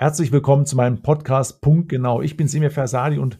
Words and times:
Herzlich 0.00 0.32
willkommen 0.32 0.64
zu 0.64 0.76
meinem 0.76 1.02
Podcast 1.02 1.60
Punkt 1.60 1.90
Genau. 1.90 2.22
Ich 2.22 2.34
bin 2.34 2.48
Semir 2.48 2.70
Fersadi 2.70 3.18
und 3.18 3.38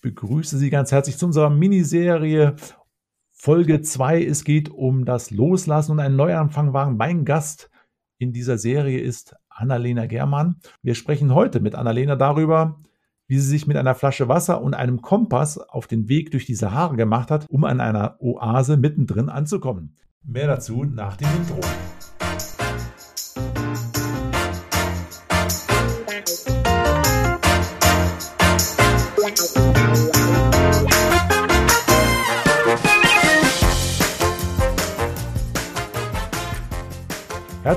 begrüße 0.00 0.56
Sie 0.56 0.70
ganz 0.70 0.92
herzlich 0.92 1.18
zu 1.18 1.26
unserer 1.26 1.50
Miniserie 1.50 2.56
Folge 3.30 3.82
2. 3.82 4.24
Es 4.24 4.44
geht 4.44 4.70
um 4.70 5.04
das 5.04 5.30
Loslassen 5.30 5.92
und 5.92 6.00
einen 6.00 6.16
Neuanfang 6.16 6.72
wagen. 6.72 6.96
Mein 6.96 7.26
Gast 7.26 7.68
in 8.16 8.32
dieser 8.32 8.56
Serie 8.56 8.98
ist 8.98 9.36
Annalena 9.50 10.06
Germann. 10.06 10.56
Wir 10.80 10.94
sprechen 10.94 11.34
heute 11.34 11.60
mit 11.60 11.74
Annalena 11.74 12.16
darüber, 12.16 12.80
wie 13.26 13.38
sie 13.38 13.46
sich 13.46 13.66
mit 13.66 13.76
einer 13.76 13.94
Flasche 13.94 14.26
Wasser 14.26 14.62
und 14.62 14.72
einem 14.72 15.02
Kompass 15.02 15.58
auf 15.58 15.86
den 15.86 16.08
Weg 16.08 16.30
durch 16.30 16.46
die 16.46 16.54
Sahara 16.54 16.94
gemacht 16.94 17.30
hat, 17.30 17.44
um 17.50 17.62
an 17.64 17.82
einer 17.82 18.16
Oase 18.20 18.78
mittendrin 18.78 19.28
anzukommen. 19.28 19.98
Mehr 20.22 20.46
dazu 20.46 20.84
nach 20.84 21.18
dem 21.18 21.28
Intro. 21.36 21.60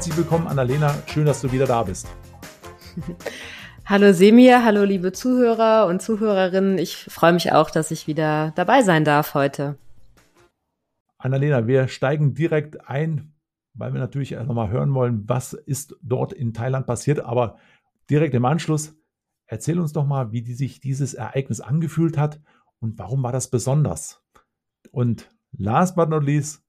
Herzlich 0.08 0.24
willkommen, 0.24 0.48
Annalena. 0.48 0.96
Schön, 1.08 1.26
dass 1.26 1.42
du 1.42 1.52
wieder 1.52 1.66
da 1.66 1.84
bist. 1.84 2.08
Hallo 3.86 4.14
Semir, 4.14 4.64
hallo 4.64 4.86
liebe 4.86 5.12
Zuhörer 5.12 5.86
und 5.86 6.02
Zuhörerinnen. 6.02 6.78
Ich 6.78 6.96
freue 6.96 7.34
mich 7.34 7.52
auch, 7.52 7.70
dass 7.70 7.92
ich 7.92 8.08
wieder 8.08 8.54
dabei 8.56 8.84
sein 8.84 9.04
darf 9.04 9.34
heute. 9.34 9.78
Annalena, 11.18 11.68
wir 11.68 11.90
steigen 11.90 12.34
direkt 12.34 12.90
ein, 12.90 13.34
weil 13.74 13.92
wir 13.92 14.00
natürlich 14.00 14.32
nochmal 14.32 14.70
hören 14.70 14.94
wollen, 14.94 15.28
was 15.28 15.52
ist 15.52 15.98
dort 16.02 16.32
in 16.32 16.54
Thailand 16.54 16.88
passiert. 16.88 17.20
Aber 17.20 17.58
direkt 18.10 18.34
im 18.34 18.46
Anschluss, 18.46 18.96
erzähl 19.46 19.78
uns 19.78 19.92
doch 19.92 20.06
mal, 20.06 20.32
wie 20.32 20.42
die 20.42 20.54
sich 20.54 20.80
dieses 20.80 21.16
Ereignis 21.16 21.60
angefühlt 21.60 22.18
hat 22.18 22.40
und 22.80 22.98
warum 22.98 23.24
war 23.24 23.34
das 23.34 23.50
besonders. 23.50 24.24
Und 24.90 25.30
last 25.52 25.98
but 25.98 26.08
not 26.08 26.24
least, 26.24 26.64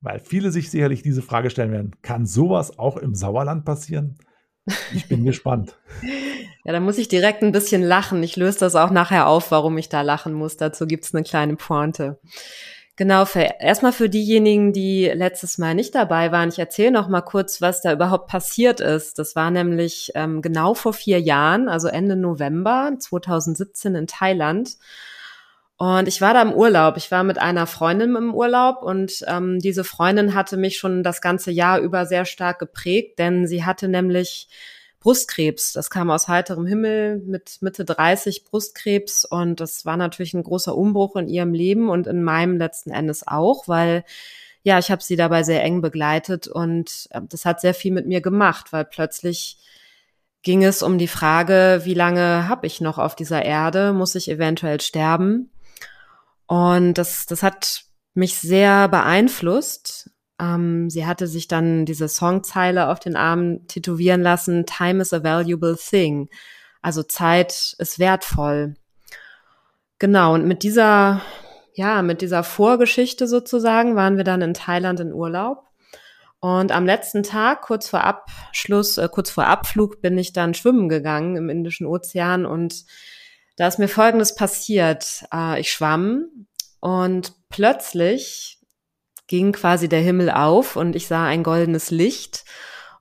weil 0.00 0.20
viele 0.20 0.50
sich 0.50 0.70
sicherlich 0.70 1.02
diese 1.02 1.22
Frage 1.22 1.50
stellen 1.50 1.72
werden, 1.72 1.96
kann 2.02 2.26
sowas 2.26 2.78
auch 2.78 2.96
im 2.96 3.14
Sauerland 3.14 3.64
passieren? 3.64 4.18
Ich 4.94 5.08
bin 5.08 5.24
gespannt. 5.26 5.76
Ja, 6.64 6.72
da 6.72 6.80
muss 6.80 6.98
ich 6.98 7.08
direkt 7.08 7.42
ein 7.42 7.52
bisschen 7.52 7.82
lachen. 7.82 8.22
Ich 8.22 8.36
löse 8.36 8.58
das 8.60 8.74
auch 8.76 8.90
nachher 8.90 9.26
auf, 9.26 9.50
warum 9.50 9.78
ich 9.78 9.88
da 9.88 10.02
lachen 10.02 10.34
muss. 10.34 10.56
Dazu 10.56 10.86
gibt's 10.86 11.14
eine 11.14 11.24
kleine 11.24 11.56
Pointe. 11.56 12.20
Genau, 12.98 13.26
für, 13.26 13.48
erstmal 13.60 13.92
für 13.92 14.08
diejenigen, 14.08 14.72
die 14.72 15.06
letztes 15.06 15.56
Mal 15.56 15.76
nicht 15.76 15.94
dabei 15.94 16.32
waren, 16.32 16.48
ich 16.48 16.58
erzähle 16.58 16.90
noch 16.90 17.08
mal 17.08 17.20
kurz, 17.20 17.62
was 17.62 17.80
da 17.80 17.92
überhaupt 17.92 18.26
passiert 18.26 18.80
ist. 18.80 19.20
Das 19.20 19.36
war 19.36 19.52
nämlich 19.52 20.10
ähm, 20.16 20.42
genau 20.42 20.74
vor 20.74 20.92
vier 20.92 21.20
Jahren, 21.20 21.68
also 21.68 21.86
Ende 21.86 22.16
November 22.16 22.92
2017 22.98 23.94
in 23.94 24.06
Thailand. 24.08 24.78
Und 25.78 26.08
ich 26.08 26.20
war 26.20 26.34
da 26.34 26.42
im 26.42 26.52
Urlaub. 26.52 26.96
Ich 26.96 27.10
war 27.12 27.22
mit 27.22 27.38
einer 27.38 27.68
Freundin 27.68 28.16
im 28.16 28.34
Urlaub 28.34 28.82
und 28.82 29.24
ähm, 29.28 29.60
diese 29.60 29.84
Freundin 29.84 30.34
hatte 30.34 30.56
mich 30.56 30.76
schon 30.76 31.04
das 31.04 31.20
ganze 31.20 31.52
Jahr 31.52 31.78
über 31.78 32.04
sehr 32.04 32.24
stark 32.24 32.58
geprägt, 32.58 33.20
denn 33.20 33.46
sie 33.46 33.64
hatte 33.64 33.86
nämlich 33.86 34.48
Brustkrebs. 34.98 35.72
Das 35.74 35.88
kam 35.88 36.10
aus 36.10 36.26
heiterem 36.26 36.66
Himmel 36.66 37.22
mit 37.24 37.58
Mitte 37.60 37.84
30 37.84 38.44
Brustkrebs 38.44 39.24
und 39.24 39.60
das 39.60 39.86
war 39.86 39.96
natürlich 39.96 40.34
ein 40.34 40.42
großer 40.42 40.76
Umbruch 40.76 41.14
in 41.14 41.28
ihrem 41.28 41.54
Leben 41.54 41.88
und 41.88 42.08
in 42.08 42.24
meinem 42.24 42.58
letzten 42.58 42.90
Endes 42.90 43.28
auch, 43.28 43.68
weil 43.68 44.04
ja, 44.64 44.80
ich 44.80 44.90
habe 44.90 45.02
sie 45.04 45.14
dabei 45.14 45.44
sehr 45.44 45.62
eng 45.62 45.80
begleitet 45.80 46.48
und 46.48 47.06
äh, 47.10 47.20
das 47.28 47.44
hat 47.44 47.60
sehr 47.60 47.74
viel 47.74 47.92
mit 47.92 48.06
mir 48.06 48.20
gemacht, 48.20 48.72
weil 48.72 48.84
plötzlich 48.84 49.58
ging 50.42 50.64
es 50.64 50.82
um 50.82 50.98
die 50.98 51.08
Frage, 51.08 51.82
wie 51.84 51.94
lange 51.94 52.48
habe 52.48 52.66
ich 52.66 52.80
noch 52.80 52.98
auf 52.98 53.14
dieser 53.14 53.44
Erde? 53.44 53.92
Muss 53.92 54.16
ich 54.16 54.28
eventuell 54.28 54.80
sterben? 54.80 55.50
Und 56.48 56.94
das, 56.94 57.26
das 57.26 57.42
hat 57.42 57.82
mich 58.14 58.36
sehr 58.36 58.88
beeinflusst. 58.88 60.10
Ähm, 60.40 60.90
sie 60.90 61.06
hatte 61.06 61.26
sich 61.26 61.46
dann 61.46 61.84
diese 61.84 62.08
Songzeile 62.08 62.88
auf 62.88 62.98
den 62.98 63.16
Arm 63.16 63.66
tätowieren 63.68 64.22
lassen, 64.22 64.66
Time 64.66 65.02
is 65.02 65.12
a 65.12 65.22
valuable 65.22 65.76
thing. 65.76 66.28
Also 66.80 67.02
Zeit 67.02 67.74
ist 67.78 67.98
wertvoll. 67.98 68.74
Genau, 69.98 70.34
und 70.34 70.46
mit 70.46 70.62
dieser, 70.62 71.22
ja, 71.74 72.02
mit 72.02 72.22
dieser 72.22 72.44
Vorgeschichte 72.44 73.26
sozusagen 73.26 73.94
waren 73.94 74.16
wir 74.16 74.24
dann 74.24 74.42
in 74.42 74.54
Thailand 74.54 75.00
in 75.00 75.12
Urlaub. 75.12 75.64
Und 76.40 76.70
am 76.70 76.86
letzten 76.86 77.24
Tag, 77.24 77.62
kurz 77.62 77.88
vor 77.88 78.04
Abschluss, 78.04 78.96
äh, 78.96 79.08
kurz 79.10 79.28
vor 79.30 79.46
Abflug, 79.46 80.00
bin 80.00 80.16
ich 80.16 80.32
dann 80.32 80.54
schwimmen 80.54 80.88
gegangen 80.88 81.36
im 81.36 81.50
Indischen 81.50 81.86
Ozean 81.86 82.46
und 82.46 82.84
da 83.58 83.66
ist 83.66 83.78
mir 83.78 83.88
Folgendes 83.88 84.34
passiert. 84.34 85.24
Äh, 85.34 85.60
ich 85.60 85.72
schwamm 85.72 86.46
und 86.80 87.34
plötzlich 87.50 88.58
ging 89.26 89.52
quasi 89.52 89.88
der 89.88 90.00
Himmel 90.00 90.30
auf 90.30 90.76
und 90.76 90.96
ich 90.96 91.08
sah 91.08 91.24
ein 91.24 91.42
goldenes 91.42 91.90
Licht 91.90 92.44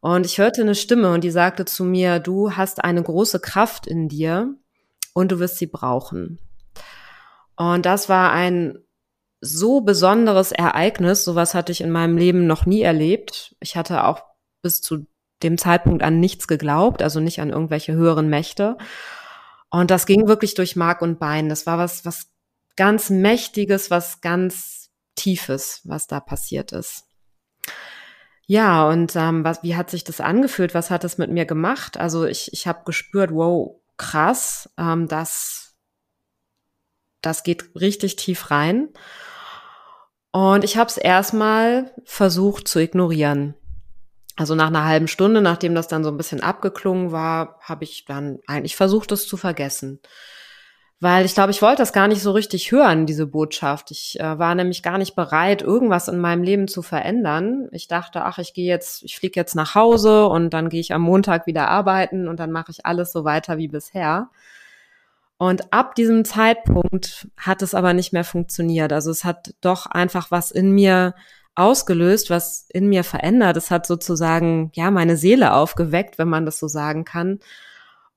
und 0.02 0.26
ich 0.26 0.40
hörte 0.40 0.62
eine 0.62 0.76
Stimme 0.76 1.14
und 1.14 1.24
die 1.24 1.32
sagte 1.32 1.64
zu 1.66 1.86
mir, 1.86 2.20
du 2.20 2.52
hast 2.52 2.84
eine 2.84 3.02
große 3.02 3.40
Kraft 3.40 3.88
in 3.88 4.10
dir 4.10 4.56
und 5.14 5.32
du 5.32 5.40
wirst 5.40 5.58
sie 5.58 5.68
brauchen. 5.68 6.40
Und 7.56 7.86
das 7.86 8.10
war 8.10 8.32
ein 8.32 8.80
so 9.40 9.82
besonderes 9.82 10.52
Ereignis, 10.52 11.24
sowas 11.24 11.54
hatte 11.54 11.72
ich 11.72 11.82
in 11.82 11.92
meinem 11.92 12.18
Leben 12.18 12.48
noch 12.48 12.66
nie 12.66 12.82
erlebt. 12.82 13.56
Ich 13.60 13.78
hatte 13.78 14.06
auch 14.06 14.22
bis 14.64 14.82
zu 14.82 15.06
dem 15.44 15.60
Zeitpunkt 15.60 16.02
an 16.02 16.20
nichts 16.20 16.48
geglaubt, 16.48 17.04
also 17.04 17.20
nicht 17.20 17.40
an 17.42 17.52
irgendwelche 17.52 17.94
höheren 17.94 18.28
Mächte. 18.28 18.78
Und 19.70 19.92
das 19.92 20.06
ging 20.06 20.28
wirklich 20.28 20.54
durch 20.54 20.76
Mark 20.76 21.02
und 21.02 21.20
Bein. 21.20 21.50
Das 21.50 21.66
war 21.66 21.78
was, 21.78 22.06
was 22.06 22.28
ganz 22.76 23.10
Mächtiges, 23.10 23.92
was 23.92 24.22
ganz 24.22 24.90
Tiefes, 25.16 25.82
was 25.84 26.08
da 26.08 26.20
passiert 26.20 26.72
ist. 26.72 27.06
Ja, 28.46 28.88
und 28.88 29.16
ähm, 29.18 29.44
was, 29.44 29.62
wie 29.62 29.76
hat 29.76 29.90
sich 29.90 30.06
das 30.06 30.22
angefühlt? 30.22 30.74
Was 30.74 30.90
hat 30.90 31.04
es 31.04 31.18
mit 31.18 31.30
mir 31.30 31.46
gemacht? 31.46 31.98
Also 31.98 32.26
ich, 32.26 32.54
ich 32.54 32.66
habe 32.66 32.84
gespürt, 32.86 33.32
wow, 33.34 33.82
krass, 33.98 34.70
ähm, 34.78 35.10
das, 35.10 35.76
das 37.22 37.44
geht 37.44 37.76
richtig 37.76 38.16
tief 38.16 38.50
rein. 38.50 38.90
Und 40.32 40.64
ich 40.64 40.78
habe 40.78 40.90
es 40.90 40.98
erstmal 40.98 41.92
versucht 42.06 42.70
zu 42.70 42.80
ignorieren. 42.80 43.56
Also 44.38 44.54
nach 44.54 44.68
einer 44.68 44.86
halben 44.86 45.08
Stunde, 45.08 45.42
nachdem 45.42 45.74
das 45.74 45.88
dann 45.88 46.04
so 46.04 46.12
ein 46.12 46.18
bisschen 46.18 46.42
abgeklungen 46.42 47.12
war, 47.12 47.60
habe 47.62 47.84
ich 47.84 48.06
dann 48.06 48.40
eigentlich 48.46 48.76
versucht, 48.76 49.12
das 49.12 49.28
zu 49.28 49.36
vergessen. 49.36 50.00
Weil 51.00 51.26
ich 51.26 51.34
glaube, 51.34 51.52
ich 51.52 51.62
wollte 51.62 51.78
das 51.78 51.94
gar 51.94 52.08
nicht 52.08 52.22
so 52.22 52.32
richtig 52.32 52.72
hören, 52.72 53.06
diese 53.06 53.28
Botschaft. 53.28 53.92
Ich 53.92 54.20
äh, 54.20 54.40
war 54.40 54.56
nämlich 54.56 54.82
gar 54.82 54.98
nicht 54.98 55.16
bereit, 55.16 55.62
irgendwas 55.62 56.08
in 56.08 56.20
meinem 56.20 56.42
Leben 56.44 56.68
zu 56.68 56.82
verändern. 56.82 57.68
Ich 57.72 57.88
dachte, 57.88 58.24
ach, 58.24 58.38
ich 58.40 58.54
gehe 58.54 58.68
jetzt, 58.68 59.04
ich 59.04 59.16
fliege 59.16 59.40
jetzt 59.40 59.56
nach 59.56 59.76
Hause 59.76 60.28
und 60.28 60.52
dann 60.52 60.70
gehe 60.70 60.80
ich 60.80 60.94
am 60.94 61.02
Montag 61.02 61.46
wieder 61.46 61.68
arbeiten 61.68 62.28
und 62.28 62.40
dann 62.40 62.52
mache 62.52 62.72
ich 62.72 62.86
alles 62.86 63.12
so 63.12 63.24
weiter 63.26 63.58
wie 63.58 63.68
bisher. 63.68 64.30
Und 65.38 65.72
ab 65.72 65.94
diesem 65.94 66.26
Zeitpunkt 66.26 67.28
hat 67.38 67.62
es 67.62 67.76
aber 67.76 67.94
nicht 67.94 68.12
mehr 68.12 68.24
funktioniert. 68.24 68.92
Also 68.92 69.12
es 69.12 69.24
hat 69.24 69.54
doch 69.62 69.86
einfach 69.86 70.32
was 70.32 70.50
in 70.50 70.72
mir 70.72 71.14
ausgelöst, 71.58 72.30
was 72.30 72.68
in 72.70 72.88
mir 72.88 73.04
verändert. 73.04 73.58
Es 73.58 73.72
hat 73.72 73.86
sozusagen, 73.86 74.72
ja, 74.76 74.92
meine 74.92 75.18
Seele 75.18 75.54
aufgeweckt, 75.54 76.18
wenn 76.18 76.30
man 76.30 76.46
das 76.46 76.60
so 76.60 76.68
sagen 76.68 77.04
kann. 77.04 77.40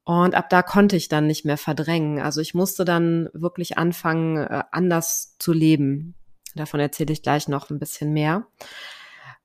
Und 0.04 0.34
ab 0.34 0.50
da 0.50 0.62
konnte 0.62 0.96
ich 0.96 1.08
dann 1.08 1.26
nicht 1.26 1.44
mehr 1.44 1.56
verdrängen. 1.56 2.20
Also 2.20 2.40
ich 2.40 2.54
musste 2.54 2.84
dann 2.84 3.28
wirklich 3.32 3.78
anfangen, 3.78 4.36
äh, 4.36 4.62
anders 4.72 5.36
zu 5.38 5.52
leben. 5.52 6.14
Davon 6.54 6.80
erzähle 6.80 7.12
ich 7.12 7.22
gleich 7.22 7.48
noch 7.48 7.70
ein 7.70 7.78
bisschen 7.78 8.12
mehr. 8.12 8.46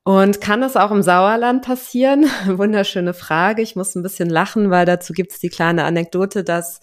Und 0.03 0.41
kann 0.41 0.61
es 0.61 0.75
auch 0.75 0.91
im 0.91 1.01
Sauerland 1.01 1.63
passieren? 1.63 2.25
Wunderschöne 2.45 3.13
Frage. 3.13 3.61
Ich 3.61 3.75
muss 3.75 3.95
ein 3.95 4.03
bisschen 4.03 4.29
lachen, 4.29 4.71
weil 4.71 4.85
dazu 4.85 5.13
gibt 5.13 5.31
es 5.31 5.39
die 5.39 5.49
kleine 5.49 5.83
Anekdote, 5.83 6.43
dass 6.43 6.81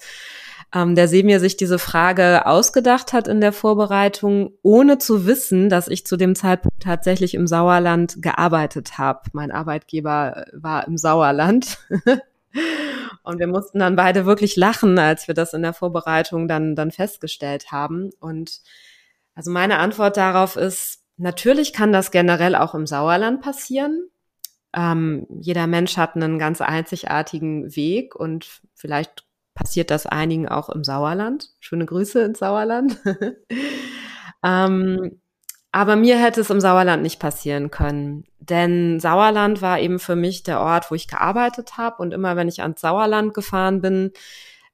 ähm, 0.74 0.94
der 0.94 1.08
Semir 1.08 1.38
sich 1.38 1.56
diese 1.56 1.78
Frage 1.78 2.46
ausgedacht 2.46 3.12
hat 3.12 3.28
in 3.28 3.40
der 3.40 3.52
Vorbereitung, 3.52 4.52
ohne 4.62 4.98
zu 4.98 5.26
wissen, 5.26 5.68
dass 5.68 5.88
ich 5.88 6.06
zu 6.06 6.16
dem 6.16 6.34
Zeitpunkt 6.34 6.82
tatsächlich 6.82 7.34
im 7.34 7.46
Sauerland 7.46 8.22
gearbeitet 8.22 8.96
habe. 8.98 9.20
Mein 9.32 9.50
Arbeitgeber 9.50 10.46
war 10.52 10.86
im 10.86 10.96
Sauerland. 10.96 11.78
Und 13.22 13.38
wir 13.38 13.46
mussten 13.46 13.78
dann 13.78 13.96
beide 13.96 14.26
wirklich 14.26 14.56
lachen, 14.56 14.98
als 14.98 15.28
wir 15.28 15.34
das 15.34 15.52
in 15.52 15.62
der 15.62 15.74
Vorbereitung 15.74 16.48
dann, 16.48 16.74
dann 16.74 16.90
festgestellt 16.90 17.70
haben. 17.70 18.10
Und 18.18 18.60
also 19.34 19.50
meine 19.50 19.78
Antwort 19.78 20.16
darauf 20.16 20.56
ist, 20.56 21.00
natürlich 21.16 21.72
kann 21.72 21.92
das 21.92 22.10
generell 22.10 22.54
auch 22.56 22.74
im 22.74 22.86
Sauerland 22.86 23.40
passieren. 23.42 24.08
Ähm, 24.74 25.26
jeder 25.28 25.66
Mensch 25.66 25.96
hat 25.96 26.16
einen 26.16 26.38
ganz 26.38 26.60
einzigartigen 26.60 27.76
Weg 27.76 28.16
und 28.16 28.62
vielleicht 28.74 29.24
passiert 29.54 29.90
das 29.90 30.06
einigen 30.06 30.48
auch 30.48 30.68
im 30.68 30.84
Sauerland. 30.84 31.50
Schöne 31.60 31.86
Grüße 31.86 32.22
ins 32.22 32.38
Sauerland. 32.38 32.98
ähm, 34.44 35.20
Aber 35.72 35.96
mir 35.96 36.18
hätte 36.18 36.40
es 36.40 36.50
im 36.50 36.60
Sauerland 36.60 37.02
nicht 37.02 37.20
passieren 37.20 37.70
können. 37.70 38.24
Denn 38.40 39.00
Sauerland 39.00 39.62
war 39.62 39.78
eben 39.80 39.98
für 39.98 40.16
mich 40.16 40.42
der 40.42 40.60
Ort, 40.60 40.90
wo 40.90 40.94
ich 40.94 41.08
gearbeitet 41.08 41.76
habe. 41.76 42.02
Und 42.02 42.12
immer 42.12 42.36
wenn 42.36 42.48
ich 42.48 42.62
ans 42.62 42.80
Sauerland 42.80 43.34
gefahren 43.34 43.80
bin, 43.80 44.12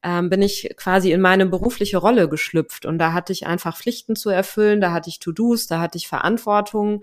ähm, 0.02 0.30
bin 0.30 0.42
ich 0.42 0.74
quasi 0.76 1.12
in 1.12 1.20
meine 1.20 1.46
berufliche 1.46 1.98
Rolle 1.98 2.28
geschlüpft. 2.28 2.86
Und 2.86 2.98
da 2.98 3.12
hatte 3.12 3.32
ich 3.32 3.46
einfach 3.46 3.76
Pflichten 3.76 4.16
zu 4.16 4.30
erfüllen, 4.30 4.80
da 4.80 4.92
hatte 4.92 5.10
ich 5.10 5.18
To-Dos, 5.18 5.66
da 5.66 5.80
hatte 5.80 5.98
ich 5.98 6.08
Verantwortung. 6.08 7.02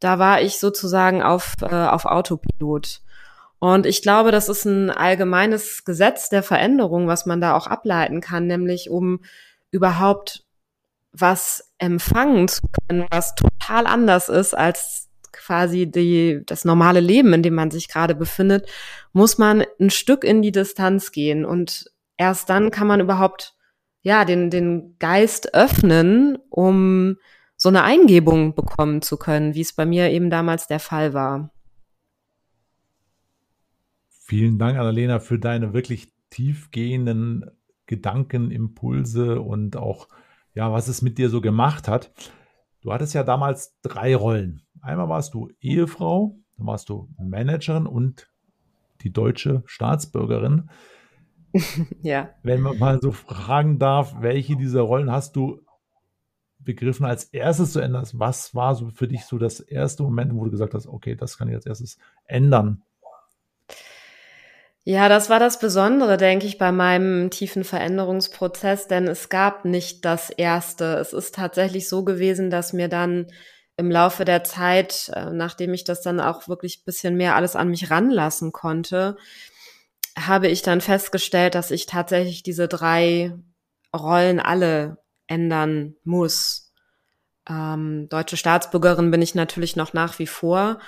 Da 0.00 0.18
war 0.18 0.42
ich 0.42 0.58
sozusagen 0.58 1.22
auf, 1.22 1.54
äh, 1.62 1.66
auf 1.66 2.04
Autopilot. 2.04 3.00
Und 3.58 3.86
ich 3.86 4.02
glaube, 4.02 4.32
das 4.32 4.48
ist 4.48 4.64
ein 4.64 4.90
allgemeines 4.90 5.84
Gesetz 5.84 6.28
der 6.28 6.42
Veränderung, 6.42 7.06
was 7.06 7.26
man 7.26 7.40
da 7.40 7.56
auch 7.56 7.66
ableiten 7.66 8.20
kann, 8.20 8.46
nämlich 8.46 8.90
um 8.90 9.20
überhaupt 9.70 10.44
was 11.12 11.72
empfangen 11.78 12.48
zu 12.48 12.62
können, 12.88 13.06
was 13.10 13.34
total 13.34 13.86
anders 13.86 14.28
ist 14.28 14.54
als 14.54 15.08
quasi 15.32 15.90
die, 15.90 16.42
das 16.44 16.64
normale 16.64 17.00
Leben, 17.00 17.32
in 17.32 17.42
dem 17.42 17.54
man 17.54 17.70
sich 17.70 17.88
gerade 17.88 18.14
befindet, 18.14 18.68
muss 19.12 19.38
man 19.38 19.64
ein 19.80 19.90
Stück 19.90 20.24
in 20.24 20.42
die 20.42 20.52
Distanz 20.52 21.12
gehen 21.12 21.44
und 21.44 21.90
erst 22.16 22.50
dann 22.50 22.70
kann 22.70 22.86
man 22.86 23.00
überhaupt 23.00 23.54
ja 24.02 24.24
den 24.24 24.50
den 24.50 24.96
Geist 24.98 25.54
öffnen, 25.54 26.38
um 26.48 27.16
so 27.56 27.68
eine 27.68 27.82
Eingebung 27.82 28.54
bekommen 28.54 29.02
zu 29.02 29.16
können, 29.16 29.54
wie 29.54 29.62
es 29.62 29.74
bei 29.74 29.86
mir 29.86 30.10
eben 30.10 30.30
damals 30.30 30.66
der 30.66 30.80
Fall 30.80 31.14
war. 31.14 31.50
Vielen 34.28 34.58
Dank, 34.58 34.76
Annalena, 34.76 35.20
für 35.20 35.38
deine 35.38 35.72
wirklich 35.72 36.12
tiefgehenden 36.30 37.48
Gedanken, 37.86 38.50
Impulse 38.50 39.40
und 39.40 39.76
auch, 39.76 40.08
ja, 40.52 40.72
was 40.72 40.88
es 40.88 41.00
mit 41.00 41.16
dir 41.16 41.30
so 41.30 41.40
gemacht 41.40 41.86
hat. 41.86 42.10
Du 42.80 42.92
hattest 42.92 43.14
ja 43.14 43.22
damals 43.22 43.78
drei 43.82 44.16
Rollen. 44.16 44.62
Einmal 44.80 45.08
warst 45.08 45.32
du 45.34 45.52
Ehefrau, 45.60 46.36
dann 46.56 46.66
warst 46.66 46.88
du 46.88 47.08
Managerin 47.22 47.86
und 47.86 48.28
die 49.02 49.12
deutsche 49.12 49.62
Staatsbürgerin. 49.64 50.70
ja. 52.02 52.30
Wenn 52.42 52.62
man 52.62 52.80
mal 52.80 53.00
so 53.00 53.12
fragen 53.12 53.78
darf, 53.78 54.16
welche 54.18 54.56
dieser 54.56 54.80
Rollen 54.80 55.12
hast 55.12 55.36
du 55.36 55.60
begriffen 56.58 57.06
als 57.06 57.26
erstes 57.26 57.74
zu 57.74 57.78
ändern? 57.78 58.04
Was 58.14 58.56
war 58.56 58.74
so 58.74 58.90
für 58.90 59.06
dich 59.06 59.24
so 59.24 59.38
das 59.38 59.60
erste 59.60 60.02
Moment, 60.02 60.34
wo 60.34 60.44
du 60.46 60.50
gesagt 60.50 60.74
hast, 60.74 60.88
okay, 60.88 61.14
das 61.14 61.38
kann 61.38 61.46
ich 61.46 61.54
als 61.54 61.66
erstes 61.66 61.98
ändern? 62.24 62.82
Ja, 64.88 65.08
das 65.08 65.28
war 65.30 65.40
das 65.40 65.58
Besondere, 65.58 66.16
denke 66.16 66.46
ich, 66.46 66.58
bei 66.58 66.70
meinem 66.70 67.28
tiefen 67.30 67.64
Veränderungsprozess, 67.64 68.86
denn 68.86 69.08
es 69.08 69.28
gab 69.28 69.64
nicht 69.64 70.04
das 70.04 70.30
Erste. 70.30 70.94
Es 70.98 71.12
ist 71.12 71.34
tatsächlich 71.34 71.88
so 71.88 72.04
gewesen, 72.04 72.50
dass 72.50 72.72
mir 72.72 72.86
dann 72.86 73.26
im 73.76 73.90
Laufe 73.90 74.24
der 74.24 74.44
Zeit, 74.44 75.10
äh, 75.12 75.30
nachdem 75.32 75.74
ich 75.74 75.82
das 75.82 76.02
dann 76.02 76.20
auch 76.20 76.46
wirklich 76.46 76.84
bisschen 76.84 77.16
mehr 77.16 77.34
alles 77.34 77.56
an 77.56 77.68
mich 77.68 77.90
ranlassen 77.90 78.52
konnte, 78.52 79.16
habe 80.16 80.46
ich 80.46 80.62
dann 80.62 80.80
festgestellt, 80.80 81.56
dass 81.56 81.72
ich 81.72 81.86
tatsächlich 81.86 82.44
diese 82.44 82.68
drei 82.68 83.34
Rollen 83.92 84.38
alle 84.38 84.98
ändern 85.26 85.96
muss. 86.04 86.72
Ähm, 87.50 88.08
deutsche 88.08 88.36
Staatsbürgerin 88.36 89.10
bin 89.10 89.20
ich 89.20 89.34
natürlich 89.34 89.74
noch 89.74 89.94
nach 89.94 90.20
wie 90.20 90.28
vor, 90.28 90.78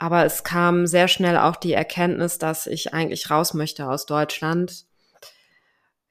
aber 0.00 0.24
es 0.24 0.44
kam 0.44 0.86
sehr 0.86 1.08
schnell 1.08 1.36
auch 1.36 1.56
die 1.56 1.74
Erkenntnis, 1.74 2.38
dass 2.38 2.66
ich 2.66 2.94
eigentlich 2.94 3.30
raus 3.30 3.52
möchte 3.52 3.86
aus 3.86 4.06
Deutschland. 4.06 4.86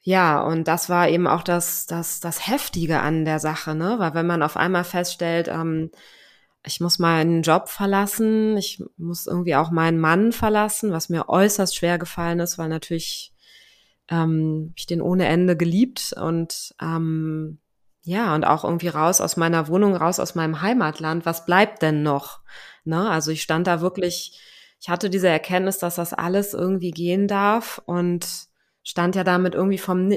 Ja, 0.02 0.42
und 0.44 0.68
das 0.68 0.90
war 0.90 1.10
eben 1.10 1.26
auch 1.26 1.42
das, 1.42 1.88
das, 1.88 2.20
das 2.20 2.48
Heftige 2.48 3.00
an 3.00 3.26
der 3.26 3.40
Sache, 3.40 3.74
ne? 3.74 3.96
Weil 3.98 4.14
wenn 4.14 4.28
man 4.28 4.44
auf 4.44 4.58
einmal 4.58 4.84
feststellt, 4.84 5.48
ähm, 5.48 5.90
ich 6.64 6.80
muss 6.80 7.00
meinen 7.00 7.42
Job 7.42 7.68
verlassen, 7.68 8.58
ich 8.58 8.84
muss 8.98 9.26
irgendwie 9.26 9.56
auch 9.56 9.72
meinen 9.72 10.00
Mann 10.00 10.34
verlassen, 10.34 10.92
was 10.92 11.10
mir 11.10 11.28
äußerst 11.28 11.76
schwer 11.76 11.98
gefallen 11.98 12.40
ist, 12.42 12.60
weil 12.60 12.70
natürlich 12.70 13.34
ähm, 14.08 14.72
ich 14.76 14.86
den 14.86 15.02
ohne 15.02 15.26
Ende 15.26 15.58
geliebt 15.58 16.14
und 16.16 16.76
ähm, 16.80 17.58
ja, 18.04 18.36
und 18.36 18.46
auch 18.46 18.64
irgendwie 18.64 18.88
raus 18.88 19.20
aus 19.20 19.36
meiner 19.36 19.68
Wohnung, 19.68 19.96
raus 19.96 20.20
aus 20.20 20.36
meinem 20.36 20.62
Heimatland. 20.62 21.26
Was 21.26 21.46
bleibt 21.46 21.82
denn 21.82 22.04
noch? 22.04 22.42
Ne? 22.90 23.10
Also 23.10 23.32
ich 23.32 23.42
stand 23.42 23.68
da 23.68 23.80
wirklich, 23.82 24.40
ich 24.82 24.90
hatte 24.90 25.10
diese 25.10 25.30
Erkenntnis, 25.30 25.78
dass 25.78 25.96
das 25.96 26.14
alles 26.14 26.54
irgendwie 26.54 26.92
gehen 26.92 27.28
darf 27.28 27.82
und 27.86 28.28
stand 28.84 29.16
ja 29.16 29.24
damit 29.24 29.56
irgendwie 29.56 29.78
vom 29.78 30.12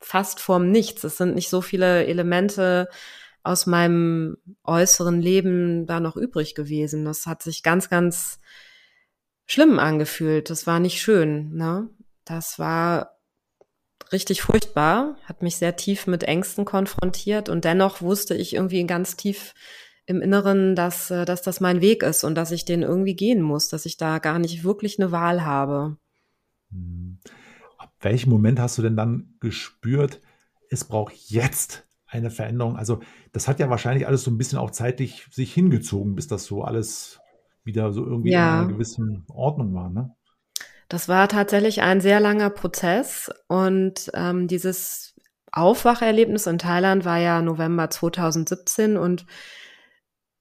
fast 0.00 0.38
vorm 0.38 0.70
Nichts. 0.70 1.02
Es 1.04 1.16
sind 1.16 1.34
nicht 1.34 1.48
so 1.48 1.60
viele 1.60 2.06
Elemente 2.06 2.88
aus 3.42 3.66
meinem 3.66 4.36
äußeren 4.64 5.20
Leben 5.20 5.86
da 5.86 6.00
noch 6.00 6.16
übrig 6.16 6.54
gewesen. 6.54 7.04
Das 7.04 7.26
hat 7.26 7.42
sich 7.42 7.62
ganz, 7.62 7.88
ganz 7.88 8.38
schlimm 9.46 9.78
angefühlt. 9.78 10.50
Das 10.50 10.66
war 10.66 10.78
nicht 10.80 11.00
schön. 11.00 11.54
Ne? 11.54 11.88
Das 12.24 12.58
war 12.58 13.18
richtig 14.12 14.42
furchtbar, 14.42 15.16
hat 15.24 15.42
mich 15.42 15.56
sehr 15.56 15.76
tief 15.76 16.06
mit 16.06 16.24
Ängsten 16.24 16.64
konfrontiert 16.64 17.48
und 17.48 17.64
dennoch 17.64 18.00
wusste 18.00 18.34
ich 18.34 18.54
irgendwie 18.54 18.86
ganz 18.86 19.16
tief 19.16 19.54
im 20.08 20.22
Inneren, 20.22 20.74
dass, 20.74 21.10
äh, 21.10 21.26
dass 21.26 21.42
das 21.42 21.60
mein 21.60 21.82
Weg 21.82 22.02
ist 22.02 22.24
und 22.24 22.34
dass 22.34 22.50
ich 22.50 22.64
den 22.64 22.82
irgendwie 22.82 23.14
gehen 23.14 23.42
muss, 23.42 23.68
dass 23.68 23.84
ich 23.84 23.98
da 23.98 24.18
gar 24.18 24.38
nicht 24.38 24.64
wirklich 24.64 24.98
eine 24.98 25.12
Wahl 25.12 25.44
habe. 25.44 25.98
Hm. 26.72 27.18
Ab 27.76 27.92
welchem 28.00 28.30
Moment 28.30 28.58
hast 28.58 28.78
du 28.78 28.82
denn 28.82 28.96
dann 28.96 29.34
gespürt, 29.38 30.22
es 30.70 30.84
braucht 30.84 31.12
jetzt 31.14 31.86
eine 32.06 32.30
Veränderung? 32.30 32.76
Also 32.76 33.00
das 33.32 33.48
hat 33.48 33.60
ja 33.60 33.68
wahrscheinlich 33.68 34.06
alles 34.06 34.24
so 34.24 34.30
ein 34.30 34.38
bisschen 34.38 34.58
auch 34.58 34.70
zeitlich 34.70 35.26
sich 35.30 35.52
hingezogen, 35.52 36.14
bis 36.14 36.26
das 36.26 36.46
so 36.46 36.62
alles 36.62 37.20
wieder 37.64 37.92
so 37.92 38.02
irgendwie 38.02 38.30
ja. 38.30 38.60
in 38.60 38.64
einer 38.64 38.72
gewissen 38.72 39.26
Ordnung 39.28 39.74
war, 39.74 39.90
ne? 39.90 40.14
Das 40.88 41.06
war 41.06 41.28
tatsächlich 41.28 41.82
ein 41.82 42.00
sehr 42.00 42.18
langer 42.18 42.48
Prozess 42.48 43.30
und 43.46 44.10
ähm, 44.14 44.48
dieses 44.48 45.14
Aufwacherlebnis 45.52 46.46
in 46.46 46.56
Thailand 46.56 47.04
war 47.04 47.18
ja 47.18 47.42
November 47.42 47.90
2017 47.90 48.96
und 48.96 49.26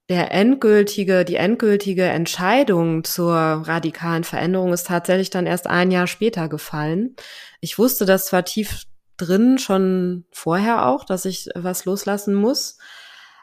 der 0.09 0.31
endgültige, 0.31 1.25
die 1.25 1.35
endgültige 1.35 2.05
Entscheidung 2.05 3.03
zur 3.03 3.35
radikalen 3.35 4.23
Veränderung 4.23 4.71
ist 4.71 4.87
tatsächlich 4.87 5.29
dann 5.29 5.45
erst 5.45 5.67
ein 5.67 5.91
Jahr 5.91 6.07
später 6.07 6.47
gefallen. 6.47 7.15
Ich 7.59 7.77
wusste 7.77 8.05
das 8.05 8.27
zwar 8.27 8.45
tief 8.45 8.83
drin 9.17 9.57
schon 9.57 10.25
vorher 10.31 10.85
auch, 10.85 11.03
dass 11.03 11.25
ich 11.25 11.49
was 11.55 11.85
loslassen 11.85 12.35
muss. 12.35 12.77